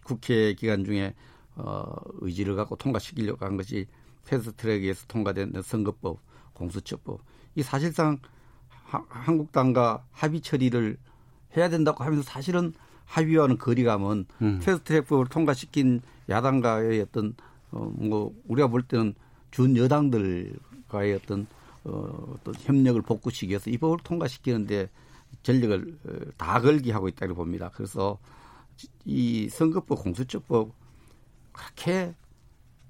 [0.04, 1.14] 국회 기간 중에
[1.56, 1.86] 어,
[2.22, 3.88] 의지를 갖고 통과시키려고 한 것이
[4.26, 6.20] 패스트트랙에서 통과된 선거법,
[6.54, 7.22] 공수처법.
[7.56, 8.35] 이 사실상 하,
[9.10, 10.98] 한국당과 합의 처리를
[11.56, 12.74] 해야 된다고 하면서 사실은
[13.06, 14.60] 합의와는 거리감은 음.
[14.64, 17.36] 패스트트랙법을 통과시킨 야당과의 어떤
[17.72, 19.14] 어, 뭐 우리가 볼 때는
[19.52, 21.48] 준 여당들과의 어떤
[21.84, 24.90] 어, 어떤 협력을 복구시기 위해서 이 법을 통과시키는데
[25.44, 27.70] 전력을 어, 다 걸기 하고 있다고 봅니다.
[27.74, 28.18] 그래서
[29.06, 30.72] 이 선거법, 공수처법
[31.52, 32.14] 그렇게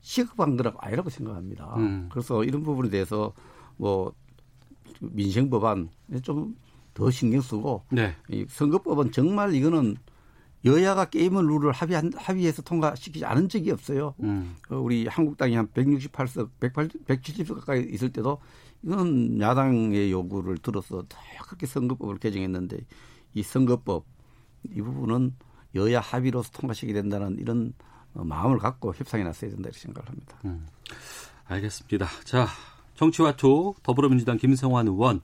[0.02, 1.76] 시급한 거라고 아니라고 생각합니다.
[1.78, 2.10] 음.
[2.12, 3.34] 그래서 이런 부분에 대해서
[3.78, 4.14] 뭐
[5.00, 5.90] 민생 법안
[6.22, 6.56] 좀
[6.96, 8.16] 더 신경 쓰고 네.
[8.30, 9.98] 이 선거법은 정말 이거는
[10.64, 14.16] 여야가 게임을 룰을 합의한, 합의해서 통과시키지 않은 적이 없어요.
[14.24, 14.56] 음.
[14.72, 18.40] 어, 우리 한국당이 한 168석, 180, 170석 가까이 있을 때도
[18.82, 22.78] 이건 야당의 요구를 들어서 다 그렇게 선거법을 개정했는데
[23.36, 24.06] 이 선거법
[24.72, 25.36] 이 부분은
[25.76, 27.74] 여야 합의로서 통과시키게 된다는 이런
[28.14, 30.40] 어, 마음을 갖고 협상에 나서야 된다 이렇게 생각을 합니다.
[31.44, 32.08] 알겠습니다.
[32.24, 32.48] 자,
[32.96, 35.22] 정치와투 더불어민주당 김성환 의원,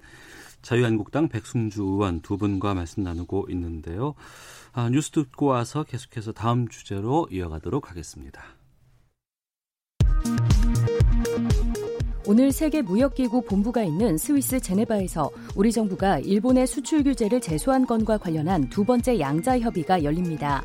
[0.61, 4.13] 자유한국당 백승주 의원 두 분과 말씀 나누고 있는데요.
[4.73, 8.43] 아, 뉴스 듣고 와서 계속해서 다음 주제로 이어가도록 하겠습니다.
[12.27, 18.69] 오늘 세계 무역기구 본부가 있는 스위스 제네바에서 우리 정부가 일본의 수출 규제를 제소한 건과 관련한
[18.69, 20.63] 두 번째 양자 협의가 열립니다.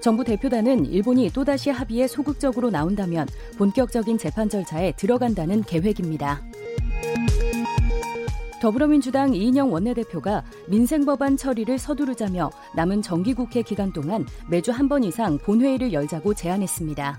[0.00, 6.42] 정부 대표단은 일본이 또다시 합의에 소극적으로 나온다면 본격적인 재판 절차에 들어간다는 계획입니다.
[8.62, 15.92] 더불어민주당 이인영 원내대표가 민생법안 처리를 서두르자며 남은 정기국회 기간 동안 매주 한 번 이상 본회의를
[15.92, 17.18] 열자고 제안했습니다.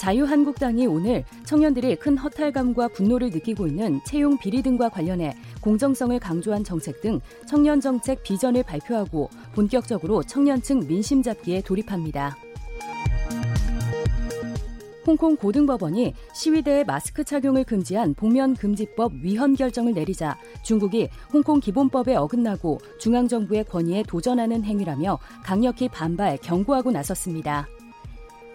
[0.00, 7.02] 자유한국당이 오늘 청년들이 큰 허탈감과 분노를 느끼고 있는 채용 비리 등과 관련해 공정성을 강조한 정책
[7.02, 12.34] 등 청년 정책 비전을 발표하고 본격적으로 청년층 민심 잡기에 돌입합니다.
[15.06, 22.78] 홍콩 고등법원이 시위대의 마스크 착용을 금지한 복면 금지법 위헌 결정을 내리자 중국이 홍콩 기본법에 어긋나고
[22.98, 27.68] 중앙정부의 권위에 도전하는 행위라며 강력히 반발, 경고하고 나섰습니다.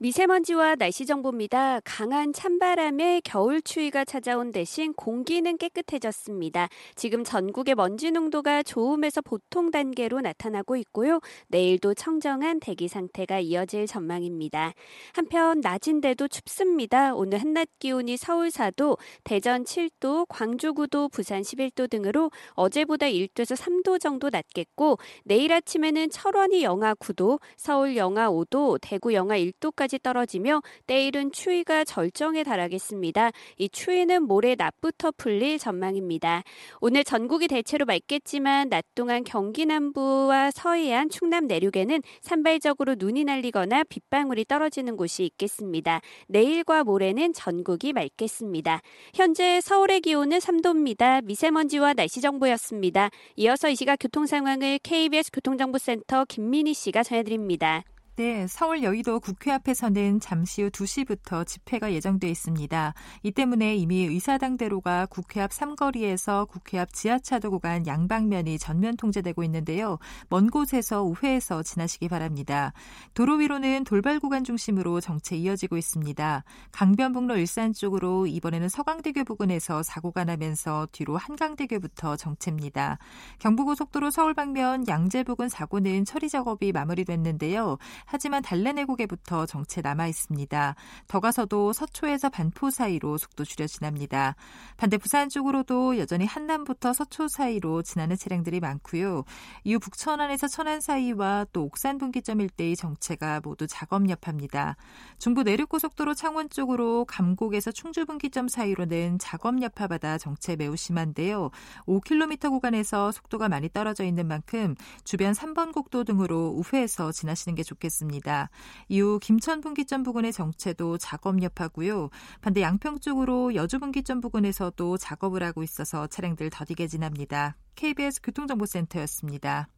[0.00, 1.80] 미세먼지와 날씨 정보입니다.
[1.82, 6.68] 강한 찬바람에 겨울 추위가 찾아온 대신 공기는 깨끗해졌습니다.
[6.94, 11.18] 지금 전국의 먼지 농도가 좋음에서 보통 단계로 나타나고 있고요.
[11.48, 14.72] 내일도 청정한 대기 상태가 이어질 전망입니다.
[15.14, 17.16] 한편 낮인데도 춥습니다.
[17.16, 24.00] 오늘 한낮 기온이 서울 4도, 대전 7도, 광주 9도, 부산 11도 등으로 어제보다 1도에서 3도
[24.00, 30.60] 정도 낮겠고 내일 아침에는 철원이 영하 9도, 서울 영하 5도, 대구 영하 1도까지 까지 떨어지며
[30.86, 33.30] 때일은 추위가 절정에 달하겠습니다.
[33.56, 36.42] 이 추위는 모레 낮부터 풀릴 전망입니다.
[36.82, 44.44] 오늘 전국이 대체로 맑겠지만 낮 동안 경기 남부와 서해안, 충남 내륙에는 산발적으로 눈이 날리거나 빗방울이
[44.44, 46.02] 떨어지는 곳이 있겠습니다.
[46.26, 48.82] 내일과 모레는 전국이 맑겠습니다.
[49.14, 51.24] 현재 서울의 기온은 3도입니다.
[51.24, 53.08] 미세먼지와 날씨 정보였습니다.
[53.36, 57.84] 이어서 이 시각 교통 상황을 KBS 교통정보센터 김민희 씨가 전해드립니다.
[58.18, 62.92] 네, 서울 여의도 국회 앞에서는 잠시 후 2시부터 집회가 예정돼 있습니다.
[63.22, 70.00] 이 때문에 이미 의사당대로가 국회 앞 삼거리에서 국회 앞 지하차도 구간 양방면이 전면 통제되고 있는데요.
[70.30, 72.72] 먼 곳에서 우회해서 지나시기 바랍니다.
[73.14, 76.42] 도로 위로는 돌발 구간 중심으로 정체 이어지고 있습니다.
[76.72, 82.98] 강변북로 일산 쪽으로 이번에는 서강대교 부근에서 사고가 나면서 뒤로 한강대교부터 정체입니다.
[83.38, 87.78] 경부고속도로 서울 방면 양재 부근 사고는 처리 작업이 마무리됐는데요.
[88.10, 90.74] 하지만 달래내곡에부터 정체 남아 있습니다.
[91.08, 94.34] 더 가서도 서초에서 반포 사이로 속도 줄여 지납니다.
[94.78, 99.24] 반대 부산 쪽으로도 여전히 한남부터 서초 사이로 지나는 차량들이 많고요.
[99.64, 104.76] 이후 북천안에서 천안 사이와 또 옥산 분기점 일대의 정체가 모두 작업 여파입니다.
[105.18, 111.50] 중부 내륙고속도로 창원 쪽으로 감곡에서 충주 분기점 사이로는 작업 여파받아 정체 매우 심한데요.
[111.86, 117.97] 5km 구간에서 속도가 많이 떨어져 있는 만큼 주변 3번 국도 등으로 우회해서 지나시는 게 좋겠습니다.
[117.98, 118.50] 있습니다.
[118.88, 122.10] 이후 김천 분기점 부근의 정체도 작업 여파고요.
[122.40, 127.56] 반대 양평 쪽으로 여주 분기점 부근에서도 작업을 하고 있어서 차량들 더디게 지납니다.
[127.74, 129.68] KBS 교통정보센터였습니다.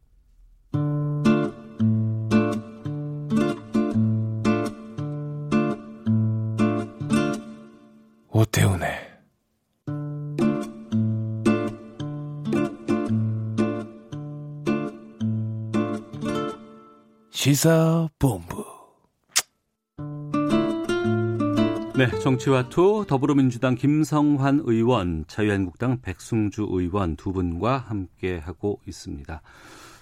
[8.33, 9.00] 오태훈의
[17.41, 18.63] 시사본부
[21.97, 29.41] 네, 정치와 투 더불어민주당 김성환 의원, 자유한국당 백승주 의원 두 분과 함께 하고 있습니다.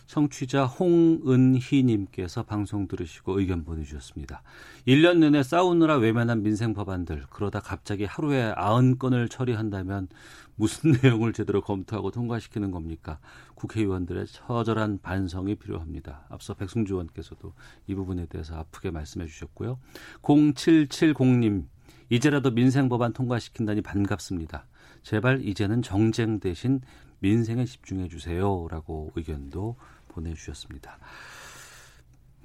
[0.09, 4.41] 청취자 홍은희님께서 방송 들으시고 의견 보내주셨습니다.
[4.87, 10.07] 1년 내내 싸우느라 외면한 민생 법안들 그러다 갑자기 하루에 90건을 처리한다면
[10.55, 13.19] 무슨 내용을 제대로 검토하고 통과시키는 겁니까?
[13.53, 16.25] 국회의원들의 처절한 반성이 필요합니다.
[16.29, 17.53] 앞서 백승주 의원께서도
[17.85, 19.77] 이 부분에 대해서 아프게 말씀해 주셨고요.
[20.23, 21.65] 0770님
[22.09, 24.65] 이제라도 민생 법안 통과시킨다니 반갑습니다.
[25.03, 26.81] 제발 이제는 정쟁 대신
[27.19, 29.75] 민생에 집중해 주세요라고 의견도
[30.19, 30.97] 보내주셨습니다.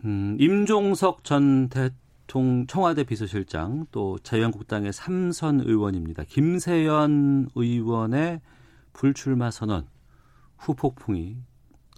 [0.04, 6.24] 음, 임종석 전 대통령 청와대 비서실장 또 자유한국당의 삼선 의원입니다.
[6.24, 8.40] 김세연 의원의
[8.92, 9.86] 불출마 선언
[10.58, 11.36] 후폭풍이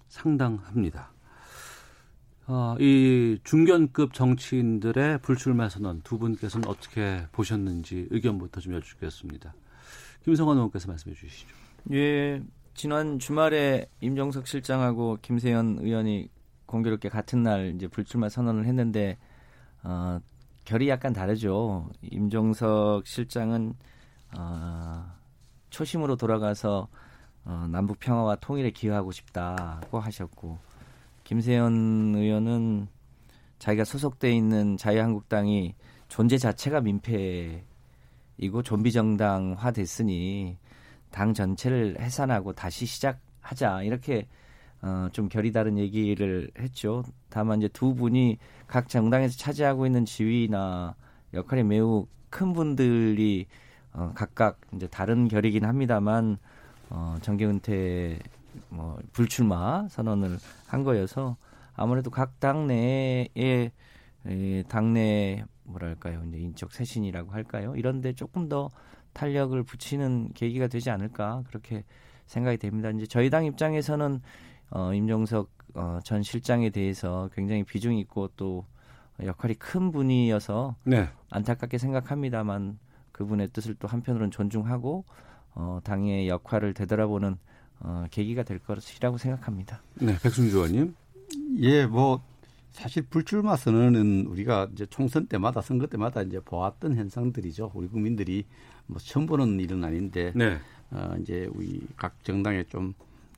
[0.09, 1.13] 상당합니다.
[2.47, 9.53] 어, 이 중견급 정치인들의 불출마 선언 두 분께서는 어떻게 보셨는지 의견부터 좀 여쭙겠습니다.
[10.23, 11.47] 김성환 의원께서 말씀해 주시죠.
[11.91, 12.41] 예,
[12.77, 16.29] 지난 주말에 임종석 실장하고 김세현 의원이
[16.67, 19.17] 공교롭게 같은 날 이제 불출마 선언을 했는데
[19.81, 20.19] 어,
[20.63, 21.89] 결이 약간 다르죠.
[22.03, 23.73] 임종석 실장은
[24.37, 25.11] 어,
[25.71, 26.87] 초심으로 돌아가서
[27.45, 30.59] 어, 남북 평화와 통일에 기여하고 싶다고 하셨고
[31.23, 32.89] 김세현 의원은
[33.57, 35.73] 자기가 소속돼 있는 자유한국당이
[36.09, 37.63] 존재 자체가 민폐이고
[38.63, 40.59] 좀비 정당화 됐으니
[41.11, 43.83] 당 전체를 해산하고 다시 시작하자.
[43.83, 44.27] 이렇게
[44.81, 47.03] 어, 좀 결이 다른 얘기를 했죠.
[47.29, 50.95] 다만 이제 두 분이 각 정당에서 차지하고 있는 지위나
[51.33, 53.47] 역할이 매우 큰 분들이
[53.93, 56.37] 어, 각각 이제 다른 결이긴 합니다만
[56.89, 58.19] 어, 정계 은퇴
[58.69, 61.37] 뭐 불출마 선언을 한 거여서
[61.75, 66.23] 아무래도 각 당내에 에, 당내 뭐랄까요?
[66.27, 67.75] 이제 인적 쇄신이라고 할까요?
[67.75, 68.69] 이런데 조금 더
[69.17, 71.83] 탄력을 붙이는 계기가 되지 않을까 그렇게
[72.27, 72.91] 생각이 됩니다.
[72.91, 74.21] 이제 저희 당 입장에서는
[74.69, 78.65] 어, 임종석 어, 전 실장에 대해서 굉장히 비중 있고 또
[79.23, 81.09] 역할이 큰 분이어서 네.
[81.31, 82.77] 안타깝게 생각합니다만
[83.11, 85.03] 그분의 뜻을 또 한편으로는 존중하고
[85.55, 87.37] 어, 당의 역할을 되돌아보는
[87.79, 89.81] 어, 계기가 될 것이라고 생각합니다.
[89.95, 90.95] 네, 백순주 의원님.
[91.61, 92.21] 예, 뭐
[92.77, 97.71] 사실 불출마 선언은 우리가 이제 총선 때마다 선거 때마다 이제 보았던 현상들이죠.
[97.73, 98.45] 우리 국민들이
[98.85, 100.59] 뭐 처음 보는 일은 아닌데 네.
[100.91, 102.93] 어, 이제 우리 각 정당에 좀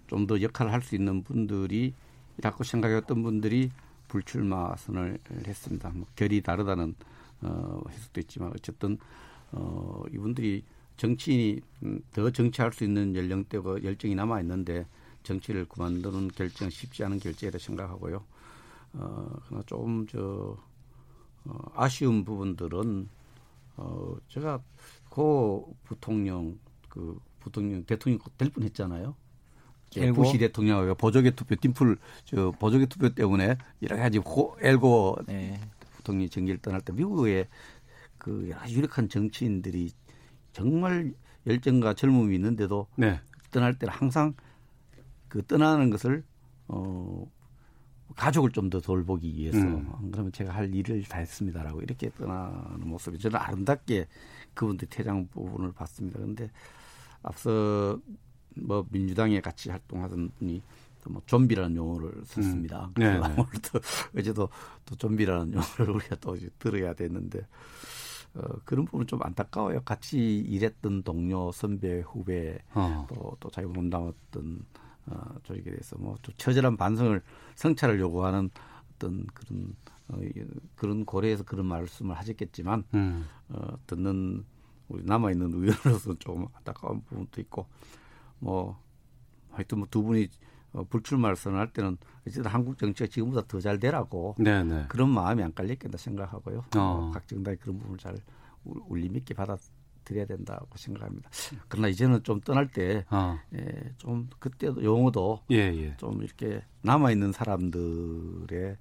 [0.10, 1.94] 좀 더 역할을 할 수 있는 분들이
[2.42, 3.70] 라고 생각했던 분들이
[4.08, 5.92] 불출마 선언을 했습니다.
[5.94, 6.96] 뭐 결이 다르다는
[7.42, 8.98] 어, 해석도 있지만 어쨌든
[9.52, 10.64] 어, 이분들이
[10.98, 14.86] 정치인이 음, 더 정치할 수 있는 연령대가 열정이 남아 있는데
[15.24, 18.24] 정치를 그만두는 결정 쉽지 않은 결정이라 생각하고요.
[18.94, 20.58] 어, 그러나 조금 저
[21.46, 23.10] 어, 아쉬운 부분들은
[23.78, 24.62] 어, 제가
[25.10, 29.16] 고 부통령 그 부통령 대통령 될 뻔했잖아요.
[29.98, 35.60] 예, 부시 대통령하고 보조개 투표 딤플 저 보조개 투표 때문에 여러 가지 호, 엘고 네.
[35.94, 37.48] 부통령이 정기를 떠날 때 미국의
[38.18, 39.92] 그 유력한 정치인들이
[40.54, 41.14] 정말
[41.48, 43.20] 열정과 젊음이 있는데도 네.
[43.52, 44.34] 떠날 때는 항상
[45.28, 46.24] 그 떠나는 것을
[46.68, 47.26] 어
[48.16, 50.10] 가족을 좀 더 돌보기 위해서 음.
[50.12, 54.08] 그러면 제가 할 일을 다 했습니다라고 이렇게 떠나는 모습이 저는 아름답게
[54.54, 56.20] 그분들 퇴장 부분을 봤습니다.
[56.20, 56.52] 그런데
[57.24, 58.00] 앞서
[58.56, 60.62] 뭐 민주당에 같이 활동하던 분이
[61.08, 62.86] 뭐 좀비라는 용어를 썼습니다.
[62.86, 62.94] 음.
[62.98, 63.18] 네, 네.
[63.18, 63.80] 오늘도
[64.18, 64.50] 어제도
[64.86, 67.48] 또 좀비라는 용어를 우리가 또 들어야 되는데
[68.36, 69.82] 어, 그런 부분 좀 안타까워요.
[69.82, 73.08] 같이 일했던 동료, 선배, 후배, 어.
[73.10, 74.66] 또, 또 자기 몸담았던
[75.10, 77.22] 어, 조직에 대해서 뭐좀 처절한 반성을
[77.56, 78.50] 성찰을 요구하는
[78.96, 79.76] 어떤 그런
[80.10, 80.18] 어,
[80.76, 83.26] 그런 고려해서 그런 말씀을 하셨겠지만 음.
[83.50, 84.46] 어, 듣는
[84.88, 87.68] 우리 남아 있는 의원으로서 조금 안타까운 부분도 있고
[88.40, 88.80] 뭐
[89.52, 90.28] 하여튼 뭐 두 분이
[90.74, 94.64] 어, 불출마를 선언할 때는 어쨌든 한국 정치가 지금보다 더 잘 되라고 네네.
[94.64, 94.86] 네.
[94.88, 96.60] 그런 마음이 안 깔렸겠다 생각하고요.
[96.76, 96.80] 어.
[96.80, 98.16] 어, 각 정당이 그런 부분을 잘
[98.64, 99.58] 울림 있게 받아
[100.10, 101.30] 드려야 된다고 생각합니다.
[101.68, 103.40] 그러나 이제는 좀 떠날 때좀 어.
[103.54, 103.94] 예,
[104.40, 105.96] 그때도 용어도 예, 예.
[105.98, 108.76] 좀 이렇게 남아 있는 사람들의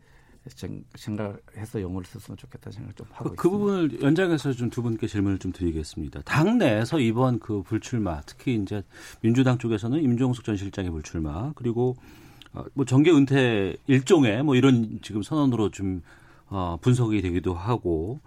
[0.95, 3.43] 생각해서 용어를 썼으면 좋겠다 생각 좀 하고 그, 있습니다.
[3.43, 6.23] 그 부분을 연장해서 좀 두 분께 질문을 좀 드리겠습니다.
[6.23, 8.83] 당 내에서 이번 그 불출마, 특히 이제
[9.21, 11.97] 민주당 쪽에서는 임종숙 전 실장의 불출마, 그리고
[12.55, 16.03] 어, 뭐 정계 은퇴 일종의 뭐 이런 지금 선언으로 좀
[16.47, 18.21] 어, 분석이 되기도 하고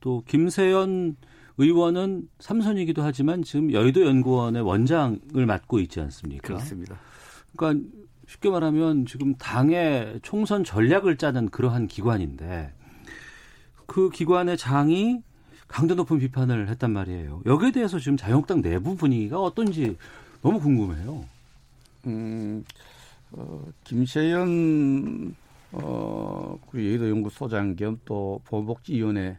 [0.00, 1.16] 또 김세연
[1.60, 6.46] 의원은 삼선이기도 하지만 지금 여의도 연구원의 원장을 맡고 있지 않습니까?
[6.48, 6.98] 그렇습니다.
[7.54, 7.86] 그러니까
[8.26, 12.72] 쉽게 말하면 지금 당의 총선 전략을 짜는 그러한 기관인데
[13.84, 15.22] 그 기관의 장이
[15.68, 17.42] 강도 높은 비판을 했단 말이에요.
[17.44, 19.98] 여기에 대해서 지금 자유한국당 내부 분위기가 어떤지
[20.40, 21.24] 너무 궁금해요.
[22.06, 22.64] 음,
[23.32, 25.34] 어, 김세연
[25.72, 29.36] 어, 그 여의도 연구소장 겸 또 보건복지위원회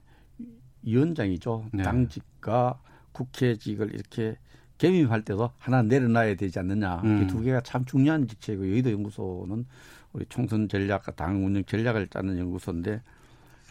[0.84, 1.66] 위원장이죠.
[1.74, 1.84] 네.
[1.84, 2.80] 당직과
[3.12, 4.38] 국회직을 이렇게
[4.78, 7.02] 개임할 때도 하나 내려놔야 되지 않느냐.
[7.04, 7.24] 음.
[7.24, 9.66] 이두 개가 참 중요한 직책이고 여의도 연구소는
[10.14, 13.02] 우리 총선 전략과 당 운영 전략을 짜는 연구소인데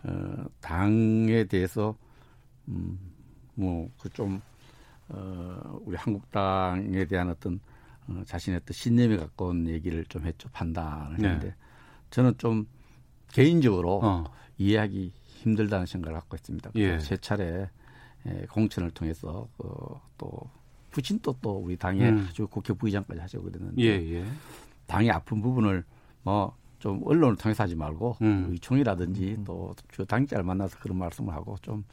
[0.05, 1.97] 어, 당에 대해서
[2.69, 2.99] 음,
[3.55, 4.41] 뭐그좀
[5.09, 7.61] 어, 우리 한국당에 대한 어떤
[8.09, 11.29] 어, 자신의 어떤 신념에 가까운 얘기를 좀 했죠 판단을 네.
[11.29, 11.55] 했는데
[12.11, 12.67] 저는 좀
[13.33, 14.25] 개인적으로 어.
[14.59, 16.71] 이해하기 힘들다는 생각을 갖고 있습니다.
[16.77, 16.99] 예.
[16.99, 17.69] 세 차례
[18.27, 20.31] 에, 공천을 통해서 어, 또
[20.91, 22.27] 부친도 또 우리 당의 음.
[22.29, 24.25] 아주 국회 부의장까지 하시고 그랬는데 예, 예.
[24.87, 25.85] 당의 아픈 부분을
[26.23, 28.49] 뭐 좀 언론을 통해서 하지 말고 음.
[28.51, 31.85] 의총이라든지 또주 당자를 만나서 그런 말씀을 하고 좀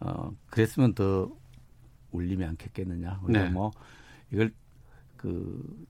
[0.00, 1.32] 어, 그랬으면 더
[2.12, 3.20] 울림이 않겠겠느냐.
[3.24, 3.50] 우리가 네.
[3.50, 3.72] 뭐
[4.30, 4.52] 이걸
[5.16, 5.86] 그,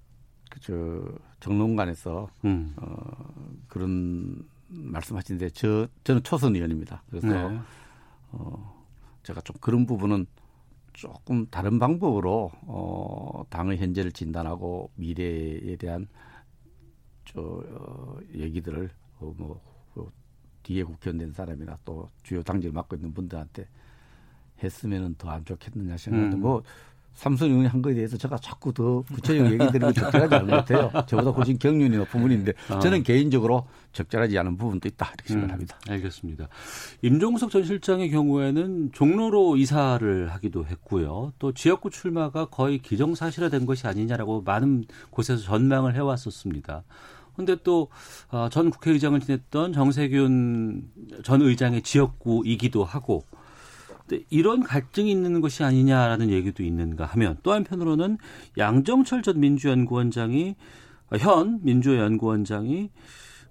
[0.51, 1.05] 그 저
[1.41, 2.75] 정론관에서 음.
[2.77, 2.97] 어,
[3.67, 7.03] 그런 말씀하시는데 저 저는 초선 의원입니다.
[7.09, 7.59] 그래서 네.
[8.33, 8.85] 어,
[9.23, 10.27] 제가 좀 그런 부분은
[10.93, 16.09] 조금 다른 방법으로 어, 당의 현재를 진단하고 미래에 대한
[17.25, 20.11] 저 어, 얘기들을 어, 뭐그
[20.63, 23.69] 뒤에 국회의원 된 사람이나 또 주요 당직을 맡고 있는 분들한테
[24.63, 26.41] 했으면은 더 안 좋겠느냐 생각하는데 음.
[26.43, 26.63] 뭐
[27.19, 30.93] 삼성 의원이 한 거에 대해서 제가 자꾸 더 구체적인 얘기 드리고 적절하지 않은 것 같아요.
[31.09, 32.79] 저보다 훨씬 경륜이 높은 분인데 아.
[32.79, 35.77] 저는 개인적으로 적절하지 않은 부분도 있다 이렇게 음, 생각합니다.
[35.89, 36.49] 알겠습니다.
[37.03, 41.33] 임종석 전 실장의 경우에는 종로로 이사를 하기도 했고요.
[41.41, 46.85] 또 지역구 출마가 거의 기정사실화된 것이 아니냐라고 많은 곳에서 전망을 해왔었습니다.
[47.35, 47.89] 그런데 또
[48.53, 50.89] 전 국회의장을 지냈던 정세균
[51.25, 53.38] 전 의장의 지역구이기도 하고 근데
[54.31, 58.19] 이런 갈등이 있는 것이 아니냐라는 얘기도 있는가 하면 또 한편으로는
[58.57, 60.55] 양정철 전 민주연구원장이
[61.19, 62.91] 현 민주연구원장이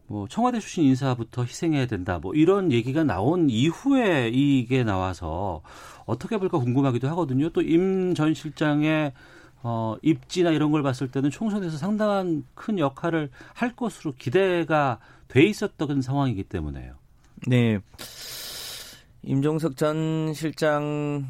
[0.10, 2.20] 뭐 청와대 출신 인사부터 희생해야 된다.
[2.20, 5.62] 뭐 이런 얘기가 나온 이후에 이게 나와서
[6.06, 7.50] 어떻게 볼까 궁금하기도 하거든요.
[7.50, 9.12] 또 임 전 실장의
[9.64, 16.02] 어 입지나 이런 걸 봤을 때는 총선에서 상당한 큰 역할을 할 것으로 기대가 돼 있었던
[16.02, 16.94] 상황이기 때문에요.
[17.48, 17.80] 네.
[19.28, 21.28] 임종석 전 실장은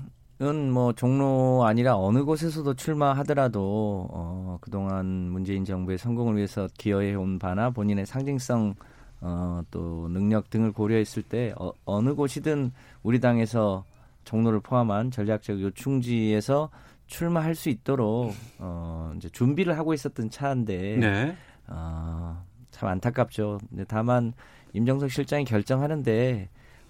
[0.71, 7.71] 뭐 종로 아니라 어느 곳에서도 출마하더라도 어, 그동안 문재인 정부의 성공을 위해서 기여해 온 바나
[7.71, 8.75] 본인의 상징성
[9.21, 13.83] 어, 또 능력 등을 고려했을 때 어, 어느 곳이든 우리 당에서
[14.25, 16.69] 종로를 포함한 전략적 요충지에서
[17.07, 21.36] 출마할 수 있도록 어, 이제 준비를 하고 있었던 차인데 네.
[21.65, 23.57] 어, 참 안타깝죠.
[23.69, 24.33] 근데 다만
[24.73, 26.49] 임정석 실장이 결정하는데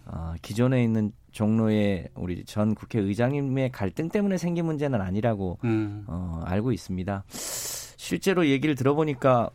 [0.09, 6.05] 어, 기존에 있는 종로의 우리 전 국회의장님의 갈등 때문에 생긴 문제는 아니라고 음.
[6.07, 7.23] 어, 알고 있습니다.
[7.27, 9.49] 실제로 얘기를 들어보니까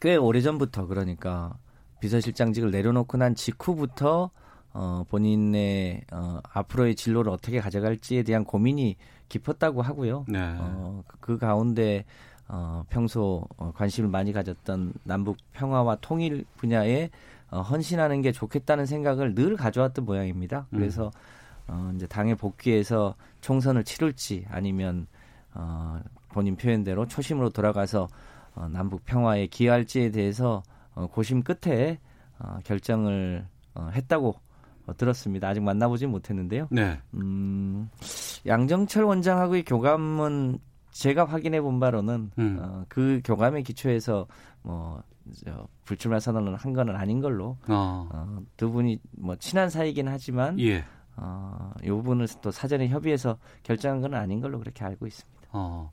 [0.00, 1.54] 꽤 오래전부터 그러니까
[2.00, 4.30] 비서실장직을 내려놓고 난 직후부터
[4.72, 8.96] 어, 본인의 어, 앞으로의 진로를 어떻게 가져갈지에 대한 고민이
[9.28, 10.24] 깊었다고 하고요.
[10.28, 10.38] 네.
[10.58, 12.04] 어, 그 가운데
[12.48, 17.10] 어, 평소 어, 관심을 많이 가졌던 남북 평화와 통일 분야에
[17.50, 20.66] 어, 헌신하는 게 좋겠다는 생각을 늘 가져왔던 모양입니다.
[20.70, 21.10] 그래서
[21.66, 25.06] 어, 이제 당에 복귀해서 총선을 치를지 아니면
[25.54, 28.08] 어, 본인 표현대로 초심으로 돌아가서
[28.54, 30.62] 어, 남북 평화에 기여할지에 대해서
[30.94, 31.98] 어, 고심 끝에
[32.38, 34.34] 어, 결정을 어, 했다고
[34.86, 35.48] 어, 들었습니다.
[35.48, 36.68] 아직 만나보진 못했는데요.
[36.70, 36.98] 네.
[37.14, 37.88] 음,
[38.46, 40.58] 양정철 원장하고의 교감은
[40.92, 42.58] 제가 확인해 본 바로는 음.
[42.60, 44.26] 어, 그 교감의 기초에서
[44.62, 45.02] 뭐
[45.44, 48.08] 저, 불출마 선언을 한 거는 아닌 걸로 어.
[48.12, 50.84] 어, 두 분이 뭐 친한 사이긴 하지만 예.
[51.16, 55.48] 어, 이 부분을 또 사전에 협의해서 결정한 건 아닌 걸로 그렇게 알고 있습니다.
[55.52, 55.90] 어.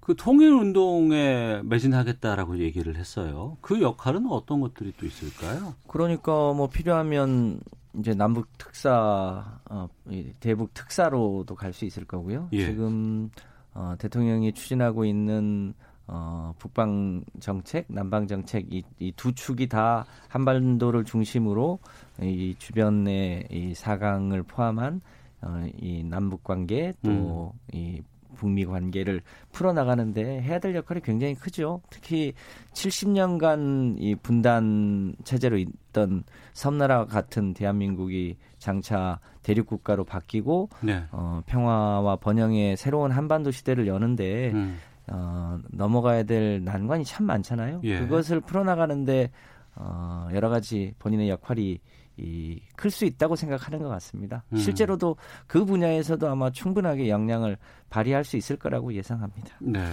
[0.00, 3.56] 그 통일 운동에 매진하겠다라고 얘기를 했어요.
[3.60, 5.74] 그 역할은 어떤 것들이 또 있을까요?
[5.86, 7.60] 그러니까 뭐 필요하면
[7.98, 12.48] 이제 남북 특사, 어, 이 대북 특사로도 갈 수 있을 거고요.
[12.52, 12.66] 예.
[12.66, 13.30] 지금
[13.74, 15.72] 어, 대통령이 추진하고 있는
[16.14, 18.66] 어, 북방 정책, 남방 정책
[18.98, 21.78] 이두 축이 다 한반도를 중심으로
[22.20, 25.00] 이 주변의 이 사강을 포함한
[25.40, 28.02] 어, 이 남북 관계 또이 음.
[28.36, 31.80] 북미 관계를 풀어나가는데 해야 될 역할이 굉장히 크죠.
[31.88, 32.34] 특히
[32.74, 41.04] 70년간 이 분단 체제로 있던 섬나라 같은 대한민국이 장차 대륙 국가로 바뀌고 네.
[41.10, 44.78] 어, 평화와 번영의 새로운 한반도 시대를 여는데 음.
[45.08, 47.80] 어, 넘어가야 될 난관이 참 많잖아요.
[47.84, 48.00] 예.
[48.00, 49.30] 그것을 풀어나가는데
[49.74, 51.80] 어, 여러 가지 본인의 역할이
[52.16, 54.44] 이클 수 있다고 생각하는 것 같습니다.
[54.52, 54.58] 음.
[54.58, 57.56] 실제로도 그 분야에서도 아마 충분하게 역량을
[57.90, 59.56] 발휘할 수 있을 거라고 예상합니다.
[59.60, 59.84] 네.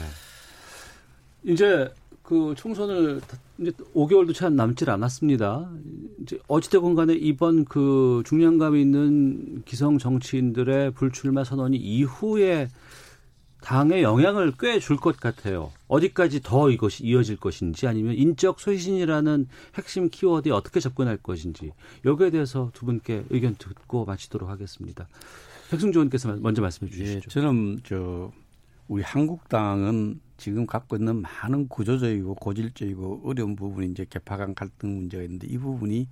[1.43, 1.91] 이제
[2.21, 3.21] 그 총선을
[3.57, 5.71] 이제 5개월도 채 남질 않았습니다.
[6.21, 12.67] 이제 어찌되건 간에 이번 그 중량감 있는 기성 정치인들의 불출마 선언이 이후에
[13.61, 15.71] 당에 영향을 꽤 줄 것 같아요.
[15.87, 21.71] 어디까지 더 이것이 이어질 것인지 아니면 인적 소신이라는 핵심 키워드에 어떻게 접근할 것인지
[22.05, 25.07] 여기에 대해서 두 분께 의견 듣고 마치도록 하겠습니다.
[25.71, 27.11] 백승조 의원께서 먼저 말씀해 주시죠.
[27.15, 28.31] 예, 저는 저
[28.87, 35.47] 우리 한국당은 지금 갖고 있는 많은 구조적이고 고질적이고 어려운 부분이 이제 개파간 갈등 문제가 있는데
[35.47, 36.07] 이 부분이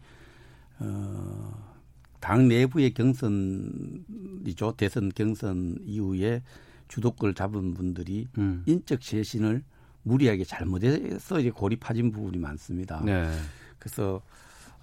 [0.80, 1.74] 어,
[2.20, 6.44] 당 내부의 경선이죠 대선 경선 이후에
[6.88, 8.64] 주도권을 잡은 분들이 음.
[8.66, 9.64] 인적 쇄신을
[10.04, 13.02] 무리하게 잘못해서 이제 고립하진 부분이 많습니다.
[13.04, 13.30] 네.
[13.78, 14.22] 그래서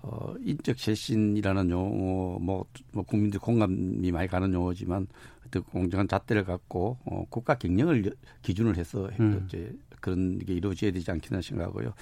[0.03, 5.07] 어, 인적 쇄신이라는 용어, 뭐, 뭐, 국민들 공감이 많이 가는 용어지만,
[5.47, 9.47] 어떤 공정한 잣대를 갖고, 어, 국가 경영을 기준을 해서, 음.
[9.47, 11.95] 이제 그런 게 이루어져야 되지 않겠나 생각하고요.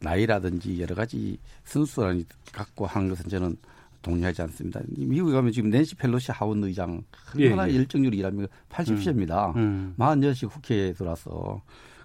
[0.00, 3.56] 나이라든지 여러 가지 순수란이 갖고 하는 것은 저는
[4.02, 4.80] 동의하지 않습니다.
[4.96, 7.02] 미국에 가면 지금 낸시 펠로시 하원 의장
[7.36, 7.78] 얼마나 예, 예.
[7.78, 9.54] 열정률이 일하면 80세입니다.
[9.56, 9.94] 음, 음.
[9.98, 11.62] 46씩 국회에 들어와서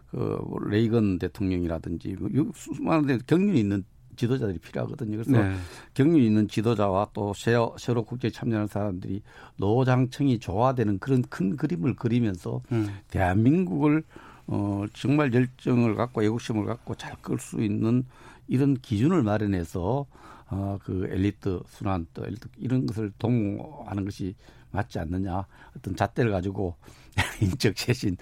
[0.09, 0.37] 그
[0.67, 3.83] 레이건 대통령이라든지 뭐 수많은 경륜이 있는
[4.15, 5.17] 지도자들이 필요하거든요.
[5.17, 5.55] 그래서 네.
[5.93, 9.21] 경륜 있는 지도자와 또 쉐어, 쉐로 국제에 참여하는 사람들이
[9.57, 12.89] 노장청이 조화되는 그런 큰 그림을 그리면서 음.
[13.09, 14.03] 대한민국을
[14.47, 18.03] 어, 정말 열정을 갖고 애국심을 갖고 잘 끌 수 있는
[18.47, 20.05] 이런 기준을 마련해서
[20.51, 24.35] 어, 그 엘리트 순환 또 엘리트 이런 것을 동하는 것이
[24.71, 25.45] 맞지 않느냐
[25.75, 26.75] 어떤 잣대를 가지고
[27.41, 28.17] 인적 쇄신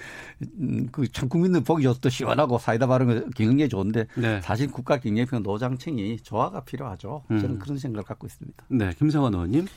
[0.60, 4.42] 음, 그참 국민들 보기 좋도 시원하고 사이다 바르는 거 경영에 좋은데 네.
[4.42, 7.24] 사실 국가 경영평 노장층이 조화가 필요하죠.
[7.32, 7.40] 음.
[7.40, 8.66] 저는 그런 생각을 갖고 있습니다.
[8.70, 9.68] 네, 김성환 의원님.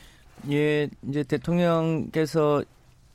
[0.50, 2.64] 예, 이제 대통령께서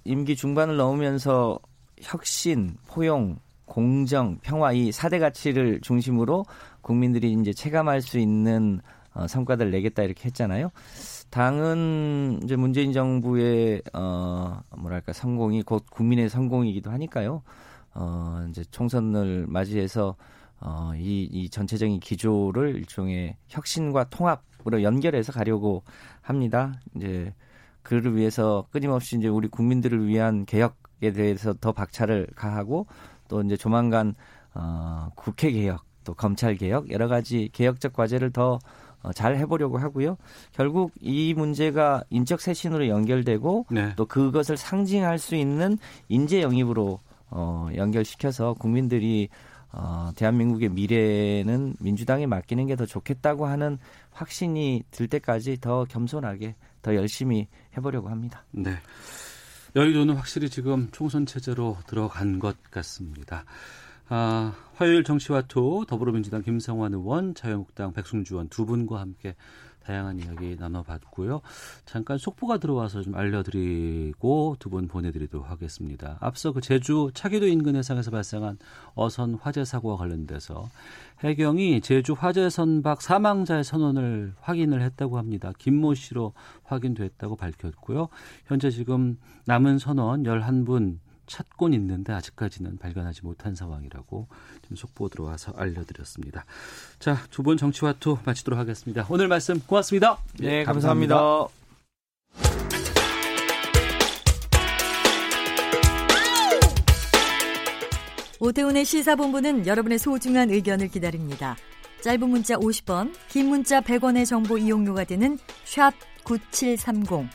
[0.03, 1.59] 임기 중반을 넘으면서
[2.01, 6.45] 혁신, 포용, 공정, 평화 이 4대 가치를 중심으로
[6.81, 8.81] 국민들이 이제 체감할 수 있는
[9.17, 10.69] 어, 성과들 내겠다 이렇게 했잖아요.
[11.31, 17.41] 당은 이제 문재인 정부의 어 뭐랄까 성공이 곧 국민의 성공이기도 하니까요.
[17.95, 20.15] 어 이제 총선을 맞이해서
[20.59, 25.83] 어이 이 전체적인 기조를 일종의 혁신과 통합으로 연결해서 가려고
[26.21, 26.79] 합니다.
[26.95, 27.33] 이제
[27.81, 32.85] 그를 위해서 끊임없이 이제 우리 국민들을 위한 개혁에 대해서 더 박차를 가하고
[33.27, 34.13] 또 이제 조만간
[34.53, 38.59] 어 국회 개혁 또 검찰 개혁 여러 가지 개혁적 과제를 더 어,
[39.13, 40.17] 잘 해보려고 하고요.
[40.51, 43.93] 결국 이 문제가 인적 쇄신으로 연결되고 네.
[43.95, 45.77] 또 그것을 상징할 수 있는
[46.09, 49.29] 인재 영입으로 어, 연결시켜서 국민들이
[49.71, 53.77] 어, 대한민국의 미래는 민주당에 맡기는 게 더 좋겠다고 하는
[54.11, 58.43] 확신이 들 때까지 더 겸손하게 더 열심히 해보려고 합니다.
[58.51, 58.75] 네.
[59.75, 63.45] 여의도는 확실히 지금 총선 체제로 들어간 것 같습니다.
[64.09, 69.35] 아, 화요일 정치와투 더불어민주당 김성환 의원, 자유한국당 백승주 의원 두 분과 함께
[69.83, 71.41] 다양한 이야기 나눠봤고요.
[71.85, 76.17] 잠깐 속보가 들어와서 좀 알려드리고 두 분 보내드리도록 하겠습니다.
[76.19, 78.57] 앞서 그 제주 차기도 인근 해상에서 발생한
[78.95, 80.69] 어선 화재 사고와 관련돼서
[81.23, 85.53] 해경이 제주 화재 선박 사망자의 선원을 확인을 했다고 합니다.
[85.57, 86.33] 김모 씨로
[86.63, 88.09] 확인됐다고 밝혔고요.
[88.45, 94.27] 현재 지금 남은 선원 11분 찾곤 있는데 아직까지는 발견하지 못한 상황이라고
[94.63, 96.45] 지금 속보 들어와서 알려드렸습니다.
[96.99, 99.05] 자, 두 분 정치와투 마치도록 하겠습니다.
[99.09, 100.17] 오늘 말씀 고맙습니다.
[100.39, 101.15] 네, 감사합니다.
[101.15, 102.57] 감사합니다.
[108.39, 111.55] 오태훈의 시사본부는 여러분의 소중한 의견을 기다립니다.
[112.01, 117.27] 짧은 문자 50원, 긴 문자 100원의 정보 이용료가 되는 샵 9730.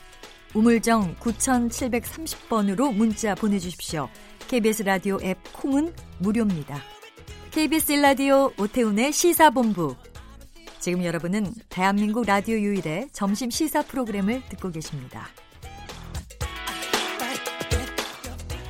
[0.55, 4.07] 우물정 9730번으로 문자 보내주십시오.
[4.47, 6.77] KBS 라디오 앱 콩은 무료입니다.
[7.51, 9.95] KBS 라디오 오태훈의 시사본부.
[10.79, 15.27] 지금 여러분은 대한민국 라디오 유일의 점심 시사 프로그램을 듣고 계십니다.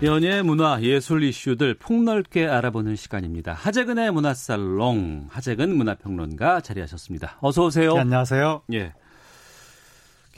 [0.03, 3.53] 연예, 문화, 예술 이슈들 폭넓게 알아보는 시간입니다.
[3.53, 7.37] 하재근의 문화살롱, 하재근 문화평론가 자리하셨습니다.
[7.39, 7.93] 어서 오세요.
[7.93, 8.63] 네, 안녕하세요.
[8.73, 8.93] 예.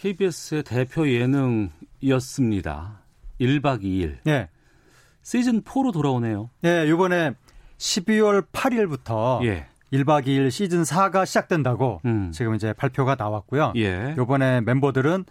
[0.05, 2.99] KBS의 대표 예능이었습니다.
[3.41, 4.17] 1박 2일.
[4.27, 4.49] 예.
[5.23, 6.51] 시즌 4로 돌아오네요.
[6.63, 7.33] 예, 이번에
[7.79, 9.65] 12월 8일부터 예.
[9.91, 12.29] 1박 2일 시즌 4가 시작된다고 음.
[12.31, 13.73] 지금 이제 발표가 나왔고요.
[13.77, 14.13] 예.
[14.19, 15.25] 이번에 멤버들은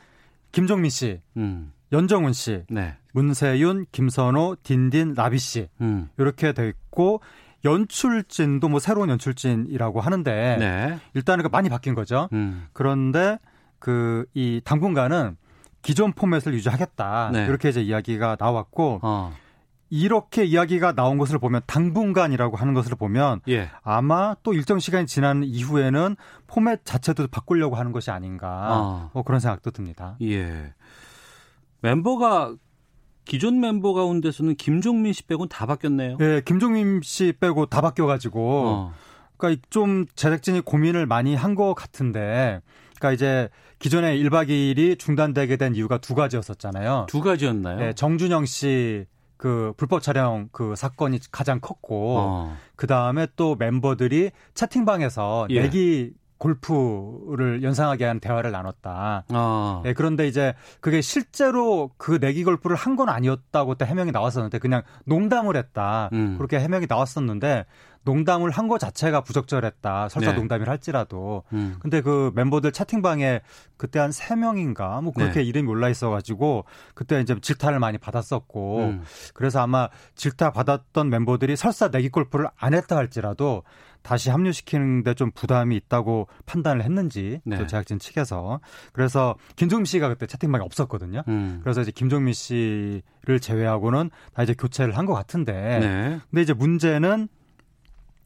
[0.51, 1.73] 김종민 씨, 음.
[1.93, 2.97] 연정훈 씨, 네.
[3.13, 6.09] 문세윤, 김선호, 딘딘, 라비 씨 음.
[6.19, 7.21] 이렇게 돼 있고
[7.65, 10.99] 연출진도 뭐 새로운 연출진이라고 하는데 네.
[11.15, 12.29] 일단은 그 많이 바뀐 거죠.
[12.33, 12.67] 음.
[12.73, 13.39] 그런데
[13.85, 15.37] 그 이 당분간은
[15.83, 17.45] 기존 포맷을 유지하겠다 네.
[17.45, 19.35] 이렇게 이제 이야기가 나왔고 어.
[19.91, 23.71] 이렇게 이야기가 나온 것을 보면 당분간이라고 하는 것을 보면 예.
[23.83, 26.17] 아마 또 일정 시간이 지난 이후에는
[26.47, 29.11] 포맷 자체도 바꾸려고 하는 것이 아닌가 아.
[29.13, 30.17] 뭐 그런 생각도 듭니다.
[30.23, 30.73] 예.
[31.83, 32.55] 멤버가
[33.27, 36.17] 기존 멤버 가운데서는 김종민 씨 빼고는 다 바뀌었네요.
[36.21, 38.93] 예, 김종민 씨 빼고 다 바뀌어가지고 어.
[39.37, 42.61] 그러니까 좀 제작진이 고민을 많이 한 것 같은데
[42.97, 43.49] 그러니까 이제
[43.85, 47.05] 기존에 1박 2일이 중단되게 된 이유가 두 가지였었잖아요.
[47.07, 47.85] 두 가지였나요?
[47.85, 49.05] 예, 정준영 씨
[49.37, 52.57] 그 불법 촬영 그 사건이 가장 컸고 어.
[52.77, 55.61] 그 다음에 또 멤버들이 채팅방에서 예.
[55.61, 59.25] 내기 골프를 연상하게 한 대화를 나눴다.
[59.29, 59.83] 아.
[59.87, 64.83] 예, 그런데 이제 그게 실제로 그 내기 골프를 한 건 아니었다고 때 해명이 나왔었는데 그냥
[65.05, 66.11] 농담을 했다.
[66.13, 66.37] 음.
[66.39, 67.67] 그렇게 해명이 나왔었는데
[68.05, 70.09] 농담을 한 거 자체가 부적절했다.
[70.11, 70.37] 설사 네.
[70.39, 71.43] 농담이라 할지라도.
[71.53, 71.77] 음.
[71.81, 73.41] 근데 그 멤버들 채팅방에
[73.77, 75.43] 그때 한 세명인가 뭐 그렇게 네.
[75.43, 79.03] 이름이 올라 있어 가지고 그때 이제 질타를 많이 받았었고 음.
[79.33, 83.65] 그래서 아마 질타 받았던 멤버들이 설사 내기 골프를 안 했다 할지라도
[84.05, 87.57] 다시 합류시키는데 좀 부담이 있다고 판단을 했는지 네.
[87.57, 88.61] 또 제작진 측에서
[88.93, 91.23] 그래서 김종민 씨가 그때 채팅방에 없었거든요.
[91.27, 91.61] 음.
[91.65, 96.21] 그래서 이제 김종민 씨를 제외하고는 다 이제 교체를 한 것 같은데 네.
[96.31, 97.29] 근데 이제 문제는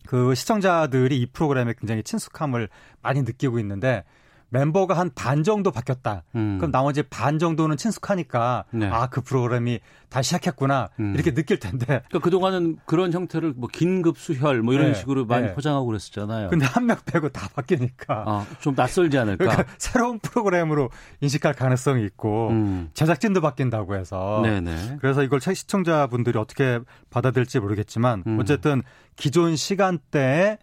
[0.07, 2.69] 그 시청자들이 이 프로그램에 굉장히 친숙함을
[3.03, 4.05] 많이 느끼고 있는데
[4.51, 6.23] 멤버가 한 반 정도 바뀌었다.
[6.37, 6.57] 음.
[6.59, 8.87] 그럼 나머지 반 정도는 친숙하니까 네.
[8.89, 11.13] 아그 프로그램이 다시 시작했구나 음.
[11.15, 14.95] 이렇게 느낄 텐데 그러니까 그 동안은 그런 형태를 뭐 긴급 수혈 뭐 이런 네.
[14.95, 15.55] 식으로 많이 네.
[15.55, 16.49] 포장하고 그랬었잖아요.
[16.49, 19.45] 근데 한 명 빼고 다 바뀌니까 아, 좀 낯설지 않을까?
[19.45, 20.89] 그러니까 새로운 프로그램으로
[21.21, 22.91] 인식할 가능성이 있고 음.
[22.95, 24.97] 제작진도 바뀐다고 해서 네네.
[25.01, 26.81] 그래서 이걸 책 시청자분들이 어떻게
[27.11, 28.39] 받아들일지 모르겠지만 음.
[28.41, 28.83] 어쨌든
[29.17, 30.57] 기존 시간대에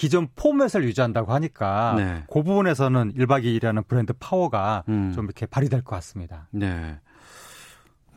[0.00, 2.24] 기존 포맷을 유지한다고 하니까 네.
[2.26, 5.12] 그 부분에서는 1박 2일이라는 브랜드 파워가 음.
[5.14, 6.48] 좀 이렇게 발휘될 것 같습니다.
[6.52, 6.98] 네.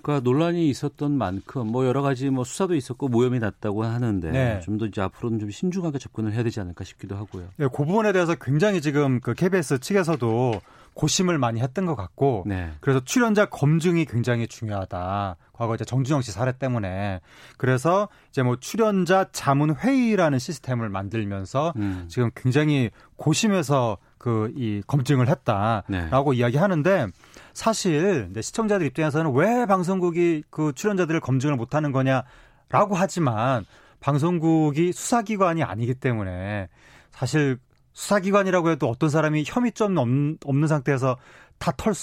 [0.01, 4.61] 그러니까 논란이 있었던 만큼 뭐 여러 가지 뭐 수사도 있었고 모험이 났다고 하는데 네.
[4.61, 7.49] 좀더 이제 앞으로는 좀 신중하게 접근을 해야 되지 않을까 싶기도 하고요.
[7.59, 10.61] 예, 그 부분에 대해서 굉장히 지금 그 KBS 측에서도
[10.93, 12.71] 고심을 많이 했던 것 같고 네.
[12.79, 15.37] 그래서 출연자 검증이 굉장히 중요하다.
[15.53, 17.21] 과거 이제 정준영 씨 사례 때문에
[17.57, 22.05] 그래서 이제 뭐 출연자 자문 회의라는 시스템을 만들면서 음.
[22.09, 26.37] 지금 굉장히 고심해서 그 이 검증을 했다라고 네.
[26.37, 27.07] 이야기하는데
[27.53, 33.65] 사실 이제 시청자들 입장에서는 왜 방송국이 그 출연자들을 검증을 못하는 거냐라고 하지만
[33.99, 36.69] 방송국이 수사기관이 아니기 때문에
[37.11, 37.57] 사실
[37.93, 41.17] 수사기관이라고 해도 어떤 사람이 혐의점 없는, 없는 상태에서
[41.59, 41.93] 다 털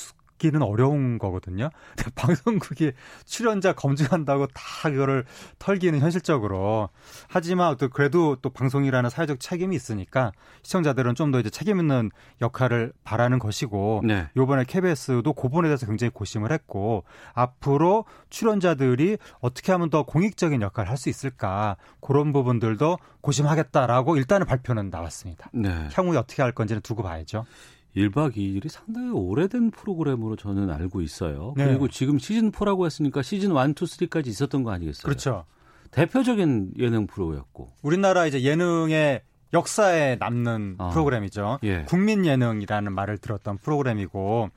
[0.41, 1.71] 기는 어려운 거거든요.
[1.97, 2.93] 근데 방송국이
[3.27, 5.25] 출연자 검증한다고 다 그거를
[5.61, 6.89] 털기는 현실적으로.
[7.29, 10.33] 하지만 또 그래도 또 방송이라는 사회적 책임이 있으니까
[10.63, 12.11] 시청자들은 좀 더 이제 책임 있는
[12.41, 14.27] 역할을 바라는 것이고 네.
[14.37, 20.91] 요번에 KBS도 그 부분에 대해서 굉장히 고심을 했고 앞으로 출연자들이 어떻게 하면 더 공익적인 역할을
[20.91, 25.49] 할 수 있을까 그런 부분들도 고심하겠다라고 일단은 발표는 나왔습니다.
[25.53, 25.89] 네.
[25.93, 27.45] 향후에 어떻게 할 건지는 두고 봐야죠.
[27.97, 31.55] 1박 2일이 상당히 오래된 프로그램으로 저는 알고 있어요.
[31.57, 31.67] 네.
[31.67, 35.05] 그리고 지금 시즌 4라고 했으니까 시즌 1, 2, 3까지 있었던 거 아니겠어요?
[35.05, 35.45] 그렇죠.
[35.91, 37.73] 대표적인 예능 프로였고.
[37.83, 39.23] 우리나라 이제 예능의
[39.53, 40.91] 역사에 남는 어.
[40.91, 41.59] 프로그램이죠.
[41.65, 41.83] 예.
[41.89, 44.51] 국민 예능이라는 말을 들었던 프로그램이고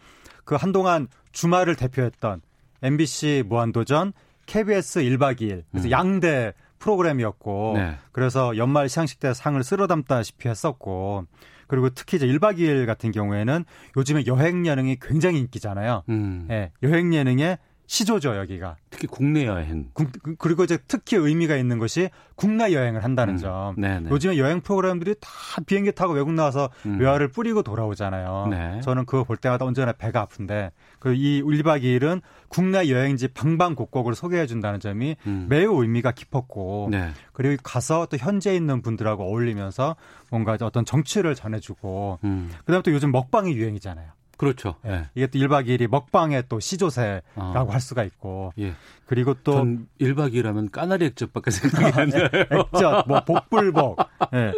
[0.46, 2.42] 그 한동안 주말을 대표했던
[2.84, 4.14] MBC 무한도전,
[4.46, 5.92] KBS 1박 2일 그래서 음.
[5.92, 7.98] 양대 프로그램이었고 네.
[8.12, 11.26] 그래서 연말 시상식 때 상을 쓸어 담다시피 했었고
[11.68, 13.66] 그리고 특히 이제 1박 2일 같은 경우에는
[13.98, 16.04] 요즘에 여행 예능이 굉장히 인기잖아요.
[16.10, 16.48] 음.
[16.50, 18.78] 예, 여행 예능의 시조죠 여기가.
[18.90, 19.90] 특히 국내 여행.
[19.94, 20.10] 국-
[20.40, 23.38] 그리고 이제 특히 의미가 있는 것이 국내 여행을 한다는 음.
[23.38, 23.76] 점.
[23.80, 24.10] 네네.
[24.10, 25.30] 요즘에 여행 프로그램들이 다
[25.66, 27.00] 비행기 타고 외국 나와서 음.
[27.00, 28.48] 외화를 뿌리고 돌아오잖아요.
[28.50, 28.82] 네.
[28.82, 34.80] 저는 그거 볼 때마다 언제나 배가 아픈데 그이 1박 2일은 국내 여행지 방방곡곡을 소개해 준다는
[34.80, 35.48] 점이 음.
[35.50, 37.10] 매우 의미가 깊었고 네.
[37.34, 39.96] 그리고 가서 또 현재 있는 분들하고 어울리면서
[40.32, 42.50] 뭔가 어떤 정치를 전해주고 음.
[42.66, 44.10] 그다음에 또 요즘 먹방이 유행이잖아요.
[44.38, 44.76] 그렇죠.
[44.86, 45.10] 예.
[45.16, 47.68] 이게 또 1박 2일이 먹방의 또 시조세라고 어.
[47.70, 48.52] 할 수가 있고.
[48.60, 48.74] 예.
[49.06, 52.28] 그리고 또 전 1박 2일 하면 까나리 액젓밖에 생각이 안 나요.
[52.74, 54.00] 액젓, 뭐 복불복.
[54.34, 54.54] 예.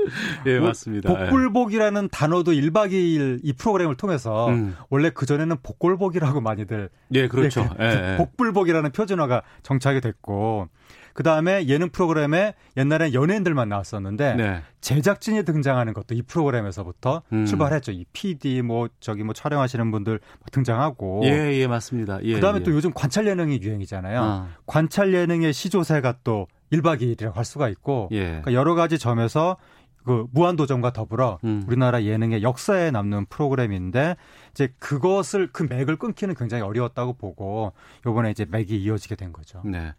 [0.46, 1.12] 예, 뭐 맞습니다.
[1.12, 1.30] 예.
[1.30, 4.76] 복불복이라는 단어도 1박 2일 이 프로그램을 통해서 음.
[4.90, 7.70] 원래 그전에는 복골복이라고 많이들 예, 그렇죠.
[7.80, 8.18] 예, 예, 예.
[8.18, 10.70] 복불복이라는 표준어가 정착이 됐고
[11.16, 14.62] 그 다음에 예능 프로그램에 옛날엔 연예인들만 나왔었는데 네.
[14.82, 17.46] 제작진이 등장하는 것도 이 프로그램에서부터 음.
[17.46, 17.94] 출발했죠.
[17.94, 22.20] 이 PD 뭐 저기 뭐 촬영하시는 분들 뭐 등장하고 예, 예, 맞습니다.
[22.24, 22.64] 예, 그 다음에 예.
[22.64, 24.22] 또 요즘 관찰 예능이 유행이잖아요.
[24.22, 24.50] 아.
[24.66, 28.26] 관찰 예능의 시조세가 또 1박 2일이라고 할 수가 있고 예.
[28.26, 29.56] 그러니까 여러 가지 점에서
[30.06, 31.64] 그 무한도전과 더불어 음.
[31.68, 34.16] 우리나라 예능의 역사에 남는 프로그램인데
[34.52, 37.74] 이제 그것을 그 맥을 끊기는 굉장히 어려웠다고 보고
[38.06, 39.62] 요번에 이제 맥이 이어지게 된 거죠.
[39.66, 39.94] 네.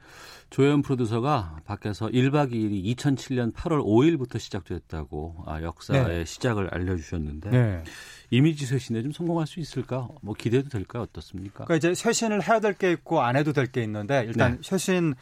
[0.50, 6.24] 조현 프로듀서가 밖에서 1박 2일이 2007년 8월 5일부터 시작됐다고 아, 역사의 네.
[6.24, 7.84] 시작을 알려 주셨는데 네.
[8.30, 10.08] 이미지 쇄신에 좀 성공할 수 있을까?
[10.22, 11.02] 뭐 기대도 될까요?
[11.02, 11.64] 어떻습니까?
[11.64, 14.58] 그러니까 이제 쇄신을 해야 될 게 있고 안 해도 될 게 있는데 일단 네.
[14.62, 15.14] 쇄신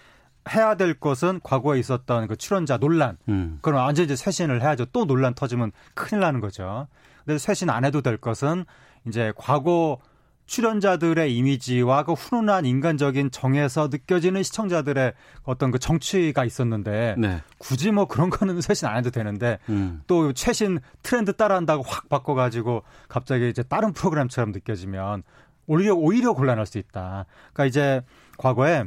[0.51, 3.16] 해야 될 것은 과거에 있었던 그 출연자 논란.
[3.28, 3.59] 음.
[3.62, 4.86] 그럼 완전 이제 쇄신을 해야죠.
[4.86, 6.86] 또 논란 터지면 큰일 나는 거죠.
[7.24, 8.64] 근데 쇄신 안 해도 될 것은
[9.07, 9.99] 이제 과거
[10.47, 15.14] 출연자들의 이미지와 그 훈훈한 인간적인 정에서 느껴지는 시청자들의
[15.45, 17.42] 어떤 그 정치가 있었는데 네.
[17.59, 20.03] 굳이 뭐 그런 거는 쇄신 안 해도 되는데 음.
[20.07, 25.22] 또 최신 트렌드 따라한다고 확 바꿔가지고 갑자기 이제 다른 프로그램처럼 느껴지면
[25.66, 27.24] 오히려 오히려 곤란할 수 있다.
[27.55, 28.03] 그러니까 이제
[28.36, 28.84] 과거에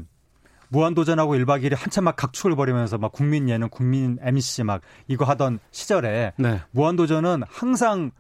[0.70, 5.60] 무한도전하고 1박 2일이 한참 막 각축을 벌이면서 막 국민 예능, 국민 MC 막 이거 하던
[5.72, 6.62] 시절에 네.
[6.72, 8.12] 무한도전은 항상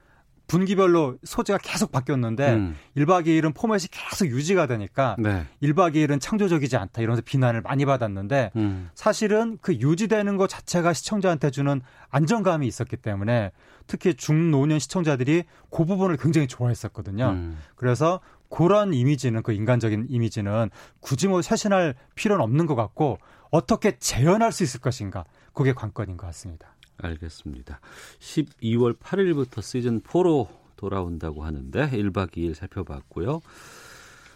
[0.48, 2.76] 분기별로 소재가 계속 바뀌었는데 음.
[2.96, 5.46] 1박 2일은 포맷이 계속 유지가 되니까 네.
[5.62, 8.90] 1박 2일은 창조적이지 않다 이러면서 비난을 많이 받았는데 음.
[8.96, 13.52] 사실은 그 유지되는 것 자체가 시청자한테 주는 안정감이 있었기 때문에
[13.88, 17.30] 특히 중노년 시청자들이 그 부분을 굉장히 좋아했었거든요.
[17.30, 17.58] 음.
[17.76, 18.20] 그래서
[18.50, 20.70] 그런 이미지는 그 인간적인 이미지는
[21.00, 23.20] 굳이 뭐 쇄신할 필요는 없는 것 같고
[23.52, 26.76] 어떻게 재현할 수 있을 것인가 그게 관건인 것 같습니다.
[26.98, 27.80] 알겠습니다.
[28.20, 33.42] 12월 8일부터 시즌 4로 돌아온다고 하는데 1박 2일 살펴봤고요.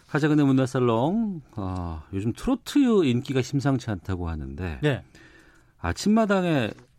[0.08, 5.02] 하자근의 문화살롱 아, 요즘 트로트 인기가 심상치 않다고 하는데 예.
[5.78, 6.91] 아침마당에 이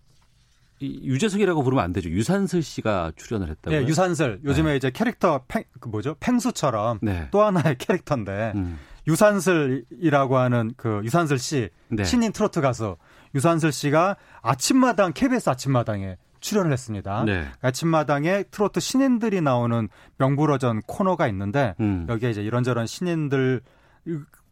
[0.82, 2.10] 유재석이라고 부르면 안 되죠.
[2.10, 3.82] 유산슬 씨가 출연을 했다고요.
[3.82, 7.28] 예, 유산슬 요즘에 이제 캐릭터 팽, 그 뭐죠 팽수처럼 네.
[7.32, 8.80] 또 하나의 캐릭터인데 음.
[9.08, 12.04] 유산슬이라고 하는 그 유산슬 씨 네.
[12.04, 12.98] 신인 트로트 가수
[13.36, 17.24] 유산슬 씨가 아침마당 KBS 아침마당에 출연을 했습니다.
[17.24, 17.46] 네.
[17.62, 22.06] 아침마당에 트로트 신인들이 나오는 명불허전 코너가 있는데 음.
[22.10, 23.62] 여기에 이제 이런저런 신인들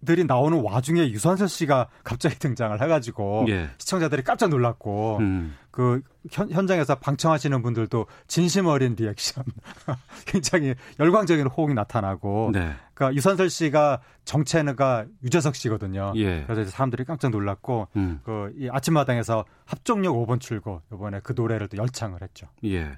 [0.06, 3.70] 들이 나오는 와중에 유산슬 씨가 갑자기 등장을 해가지고 예.
[3.78, 5.56] 시청자들이 깜짝 놀랐고 음.
[5.72, 9.44] 그 현, 현장에서 방청하시는 분들도 진심 어린 리액션,
[10.28, 12.74] 굉장히 열광적인 호응이 나타나고, 네.
[12.94, 16.14] 그러니까 유선설 씨가 정체가 유재석 씨거든요.
[16.18, 16.44] 예.
[16.44, 18.20] 그래서 이제 사람들이 깜짝 놀랐고, 음.
[18.24, 22.48] 그이 아침마당에서 합종역 5번 출구 이번에 그 노래를 또 열창을 했죠.
[22.66, 22.92] 예.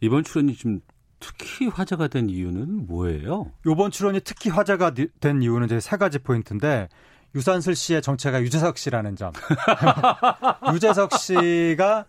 [0.00, 0.80] 이번 출연이 좀
[1.20, 3.52] 특히 화제가 된 이유는 뭐예요?
[3.66, 6.88] 이번 출연이 특히 화제가 니- 된 이유는 이제 세 가지 포인트인데.
[7.36, 9.30] 유산슬 씨의 정체가 유재석 씨라는 점.
[10.74, 12.04] 유재석 씨가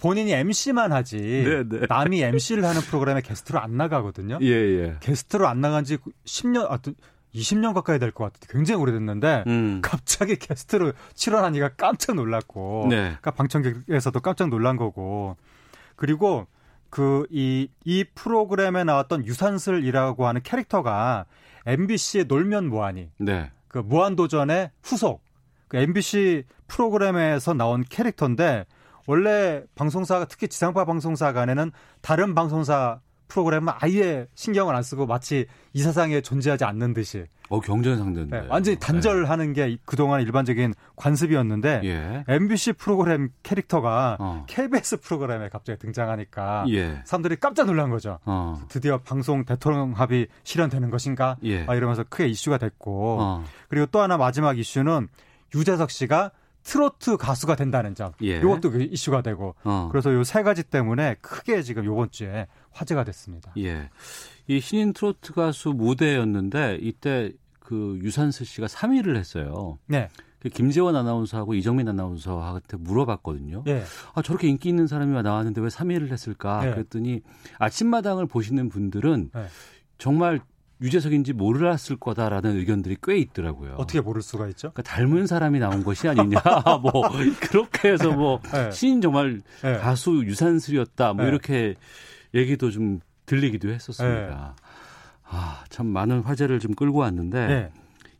[0.00, 1.86] 본인이 MC만 하지 네, 네.
[1.88, 4.38] 남이 MC를 하는 프로그램에 게스트로 안 나가거든요.
[4.42, 4.96] 예, 예.
[5.00, 5.96] 게스트로 안 나간 지
[6.26, 6.78] 10년, 아,
[7.34, 9.80] 20년 가까이 될 것 같은데 굉장히 오래됐는데 음.
[9.82, 12.96] 갑자기 게스트로 출연하니까 깜짝 놀랐고 네.
[12.96, 15.36] 그러니까 방청객에서도 깜짝 놀란 거고
[15.96, 16.46] 그리고
[16.90, 21.26] 그이이 프로그램에 나왔던 유산슬이라고 하는 캐릭터가
[21.66, 23.50] MBC의 놀면 뭐하니 네.
[23.68, 25.22] 그 무한도전의 후속
[25.68, 28.66] 그 MBC 프로그램에서 나온 캐릭터인데
[29.06, 35.82] 원래 방송사가 특히 지상파 방송사 간에는 다른 방송사 프로그램은 아예 신경을 안 쓰고 마치 이
[35.82, 38.40] 세상에 존재하지 않는 듯이 어, 경쟁 상대인데.
[38.40, 42.24] 네, 완전히 단절하는 게 그동안 일반적인 관습이었는데 예.
[42.28, 44.44] MBC 프로그램 캐릭터가 어.
[44.48, 47.02] KBS 프로그램에 갑자기 등장하니까 예.
[47.04, 48.18] 사람들이 깜짝 놀란 거죠.
[48.24, 48.60] 어.
[48.68, 51.36] 드디어 방송 대통령 합의 실현되는 것인가?
[51.44, 51.64] 예.
[51.64, 53.44] 막 이러면서 크게 이슈가 됐고 어.
[53.68, 55.08] 그리고 또 하나 마지막 이슈는
[55.54, 56.32] 유재석 씨가
[56.66, 58.12] 트로트 가수가 된다는 점.
[58.22, 58.38] 예.
[58.38, 59.54] 이것도 그 이슈가 되고.
[59.64, 59.88] 어.
[59.92, 63.52] 그래서 요 세 가지 때문에 크게 지금 요번 주에 화제가 됐습니다.
[63.58, 63.88] 예.
[64.48, 69.78] 이 신인 트로트 가수 무대였는데 이때 그 유산슬 씨가 3위를 했어요.
[69.86, 70.08] 네.
[70.40, 73.62] 그 김재원 아나운서하고 이정민 아나운서한테 물어봤거든요.
[73.68, 73.84] 예.
[74.14, 76.64] 아, 저렇게 인기 있는 사람이 나왔는데 왜 3위를 했을까?
[76.64, 76.70] 네.
[76.72, 77.22] 그랬더니
[77.58, 79.46] 아침마당을 보시는 분들은 네.
[79.98, 80.40] 정말
[80.80, 83.74] 유재석인지 몰랐을 거다라는 의견들이 꽤 있더라고요.
[83.78, 84.72] 어떻게 모를 수가 있죠?
[84.72, 86.38] 그러니까 닮은 사람이 나온 것이 아니냐.
[86.82, 87.08] 뭐
[87.40, 88.70] 그렇게 해서 뭐 네.
[88.70, 89.78] 신인 정말 네.
[89.78, 91.14] 가수 유산슬이었다.
[91.14, 91.30] 뭐 네.
[91.30, 91.74] 이렇게
[92.34, 94.54] 얘기도 좀 들리기도 했었습니다.
[95.28, 97.70] 아, 참 많은 화제를 좀 끌고 왔는데 네.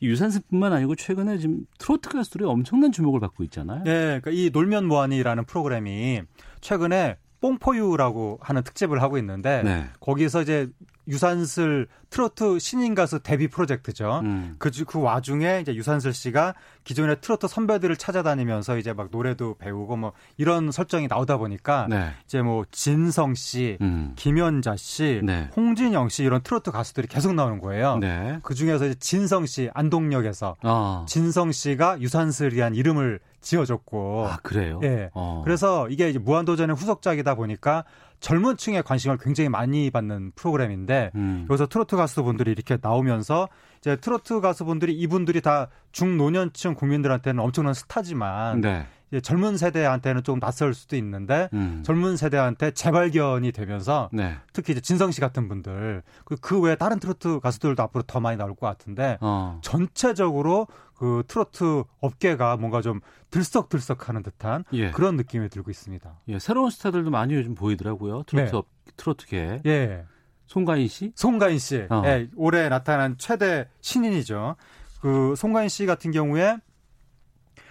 [0.00, 3.82] 이 유산슬뿐만 아니고 최근에 지금 트로트 가수들이 엄청난 주목을 받고 있잖아요.
[3.84, 6.22] 네, 그러니까 이 놀면 뭐하니라는 프로그램이
[6.60, 9.86] 최근에 뽕포유라고 하는 특집을 하고 있는데 네.
[10.00, 10.68] 거기서 이제
[11.08, 14.20] 유산슬 트로트 신인 가수 데뷔 프로젝트죠.
[14.24, 14.54] 음.
[14.58, 16.54] 그, 주- 그 와중에 이제 유산슬 씨가
[16.84, 22.10] 기존의 트로트 선배들을 찾아다니면서 이제 막 노래도 배우고 뭐 이런 설정이 나오다 보니까 네.
[22.24, 24.12] 이제 뭐 진성 씨, 음.
[24.16, 25.48] 김연자 씨, 네.
[25.56, 27.98] 홍진영 씨 이런 트로트 가수들이 계속 나오는 거예요.
[27.98, 28.38] 네.
[28.42, 31.04] 그 중에서 이제 진성 씨 안동역에서 아.
[31.08, 34.80] 진성 씨가 유산슬이란 이름을 지어줬고 아, 그래요?
[34.82, 35.10] 예.
[35.14, 35.42] 어.
[35.44, 37.84] 그래서 이게 이제 무한도전의 후속작이다 보니까
[38.20, 41.46] 젊은 층의 관심을 굉장히 많이 받는 프로그램인데 음.
[41.50, 43.48] 여기서 트로트 가수분들이 이렇게 나오면서
[43.78, 48.86] 이제 트로트 가수분들이 이분들이 다 중노년층 국민들한테는 엄청난 스타지만 네.
[49.22, 51.82] 젊은 세대한테는 좀 낯설 수도 있는데 음.
[51.84, 54.36] 젊은 세대한테 재발견이 되면서 네.
[54.52, 58.36] 특히 이제 진성 씨 같은 분들 그, 그 외에 다른 트로트 가수들도 앞으로 더 많이
[58.36, 59.60] 나올 것 같은데 어.
[59.62, 63.00] 전체적으로 그 트로트 업계가 뭔가 좀
[63.30, 64.90] 들썩들썩하는 듯한 예.
[64.90, 66.20] 그런 느낌이 들고 있습니다.
[66.28, 68.24] 예, 새로운 스타들도 많이 요즘 보이더라고요.
[68.26, 68.56] 트로트 네.
[68.56, 69.62] 업, 트로트계.
[69.66, 70.04] 예.
[70.46, 71.12] 송가인 씨?
[71.14, 72.02] 송가인 씨, 어.
[72.06, 74.56] 예, 올해 나타난 최대 신인이죠.
[75.00, 76.56] 그 송가인 씨 같은 경우에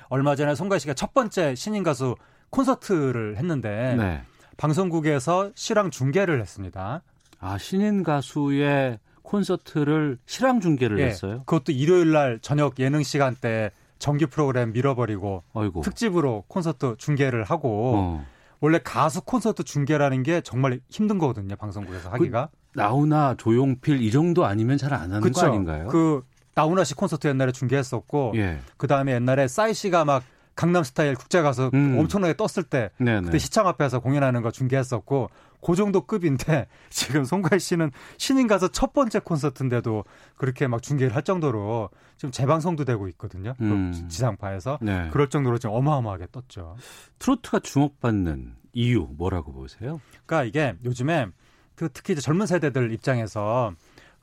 [0.10, 2.16] 얼마 전에 송가인 씨가 첫 번째 신인 가수
[2.50, 4.22] 콘서트를 했는데 네.
[4.58, 7.02] 방송국에서 실황 중계를 했습니다.
[7.40, 11.40] 아, 신인 가수의 콘서트를 실황 중계를 예, 했어요?
[11.46, 15.82] 그것도 일요일 날 저녁 예능 시간대 정규 프로그램 밀어버리고 아이고.
[15.82, 18.26] 특집으로 콘서트 중계를 하고 어.
[18.62, 22.50] 원래 가수 콘서트 중계라는 게 정말 힘든 거거든요 방송국에서 하기가.
[22.74, 25.42] 나훈아, 조용필 이 정도 아니면 잘 안 하는 그쵸?
[25.42, 25.88] 거 아닌가요?
[25.88, 26.22] 그
[26.56, 28.60] 나훈아 씨 콘서트 옛날에 중계했었고 예.
[28.78, 30.24] 그 다음에 옛날에 싸이 씨가 막
[30.56, 32.00] 강남 스타일 국제 가수 음.
[32.00, 33.26] 엄청나게 떴을 때 네네.
[33.26, 35.30] 그때 시청 앞에서 공연하는 거 중계했었고
[35.62, 40.06] 그 정도 급인데 지금 송가인 씨는 신인 가수 첫 번째 콘서트인데도
[40.38, 43.54] 그렇게 막 중계를 할 정도로 지금 재방송도 되고 있거든요.
[43.58, 44.08] 그 음.
[44.08, 45.10] 지상파에서 네.
[45.12, 46.78] 그럴 정도로 지금 어마어마하게 떴죠.
[47.20, 50.00] 트로트가 주목받는 이유 뭐라고 보세요?
[50.26, 51.28] 그러니까 이게 요즘에
[51.76, 53.74] 그 특히 이제 젊은 세대들 입장에서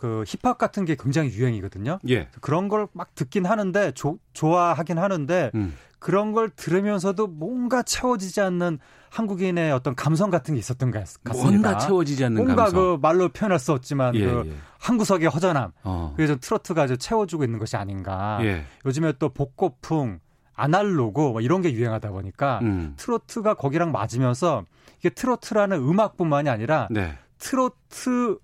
[0.02, 2.00] 그 힙합 같은 게 굉장히 유행이거든요.
[2.08, 2.26] 예.
[2.40, 5.74] 그런 걸 막 듣긴 하는데 조- 좋아하긴 하는데 음.
[6.00, 8.80] 그런 걸 들으면서도 뭔가 채워지지 않는
[9.10, 11.68] 한국인의 어떤 감성 같은 게 있었던 것 같- 같습니다.
[11.70, 12.80] 뭔가 채워지지 않는 뭔가 감성.
[12.80, 14.52] 그 말로 표현할 수 없지만 예, 그 예.
[14.80, 15.70] 한 구석의 허전함.
[15.84, 16.16] 어.
[16.18, 18.40] 좀 트로트가 좀 채워주고 있는 것이 아닌가.
[18.42, 18.64] 예.
[18.84, 20.18] 요즘에 또 복고풍,
[20.54, 22.94] 아날로그 뭐 이런 게 유행하다 보니까 음.
[22.96, 24.64] 트로트가 거기랑 맞으면서
[24.98, 27.16] 이게 트로트라는 음악뿐만이 아니라 네.
[27.38, 28.38] 트로트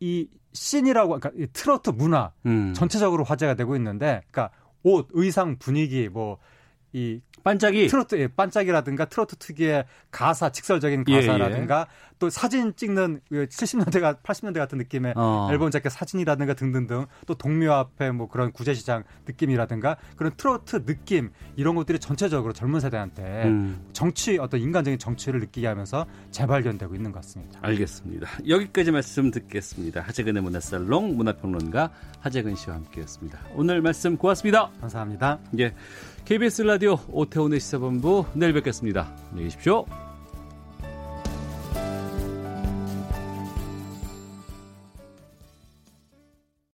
[0.00, 0.28] 이
[0.58, 2.74] 씬이라고 그러니까 이 트로트 문화 음.
[2.74, 4.50] 전체적으로 화제가 되고 있는데 그러니까
[4.82, 6.38] 옷, 의상, 분위기 뭐
[6.92, 11.86] 이 반짝이 트로트 예, 반짝이라든가 트로트 특유의 가사, 직설적인 예, 가사라든가
[12.18, 15.48] 또 사진 찍는 그 70년대가 80년대 같은 느낌의 어.
[15.50, 21.74] 앨범 자켓 사진이라든가 등등등 또 동묘 앞에 뭐 그런 구제시장 느낌이라든가 그런 트로트 느낌 이런
[21.74, 23.86] 것들이 전체적으로 젊은 세대한테 음.
[23.92, 27.60] 정치 어떤 인간적인 정치를 느끼게 하면서 재발견되고 있는 것 같습니다.
[27.62, 28.28] 알겠습니다.
[28.48, 30.00] 여기까지 말씀 듣겠습니다.
[30.00, 33.38] 하재근의 문화살롱 문화평론가 하재근 씨와 함께했습니다.
[33.54, 34.70] 오늘 말씀 고맙습니다.
[34.80, 35.38] 감사합니다.
[35.58, 35.72] 예,
[36.28, 39.10] KBS 라디오 오태훈의 시사본부 내일 뵙겠습니다.
[39.30, 39.86] 안녕히 계십시오.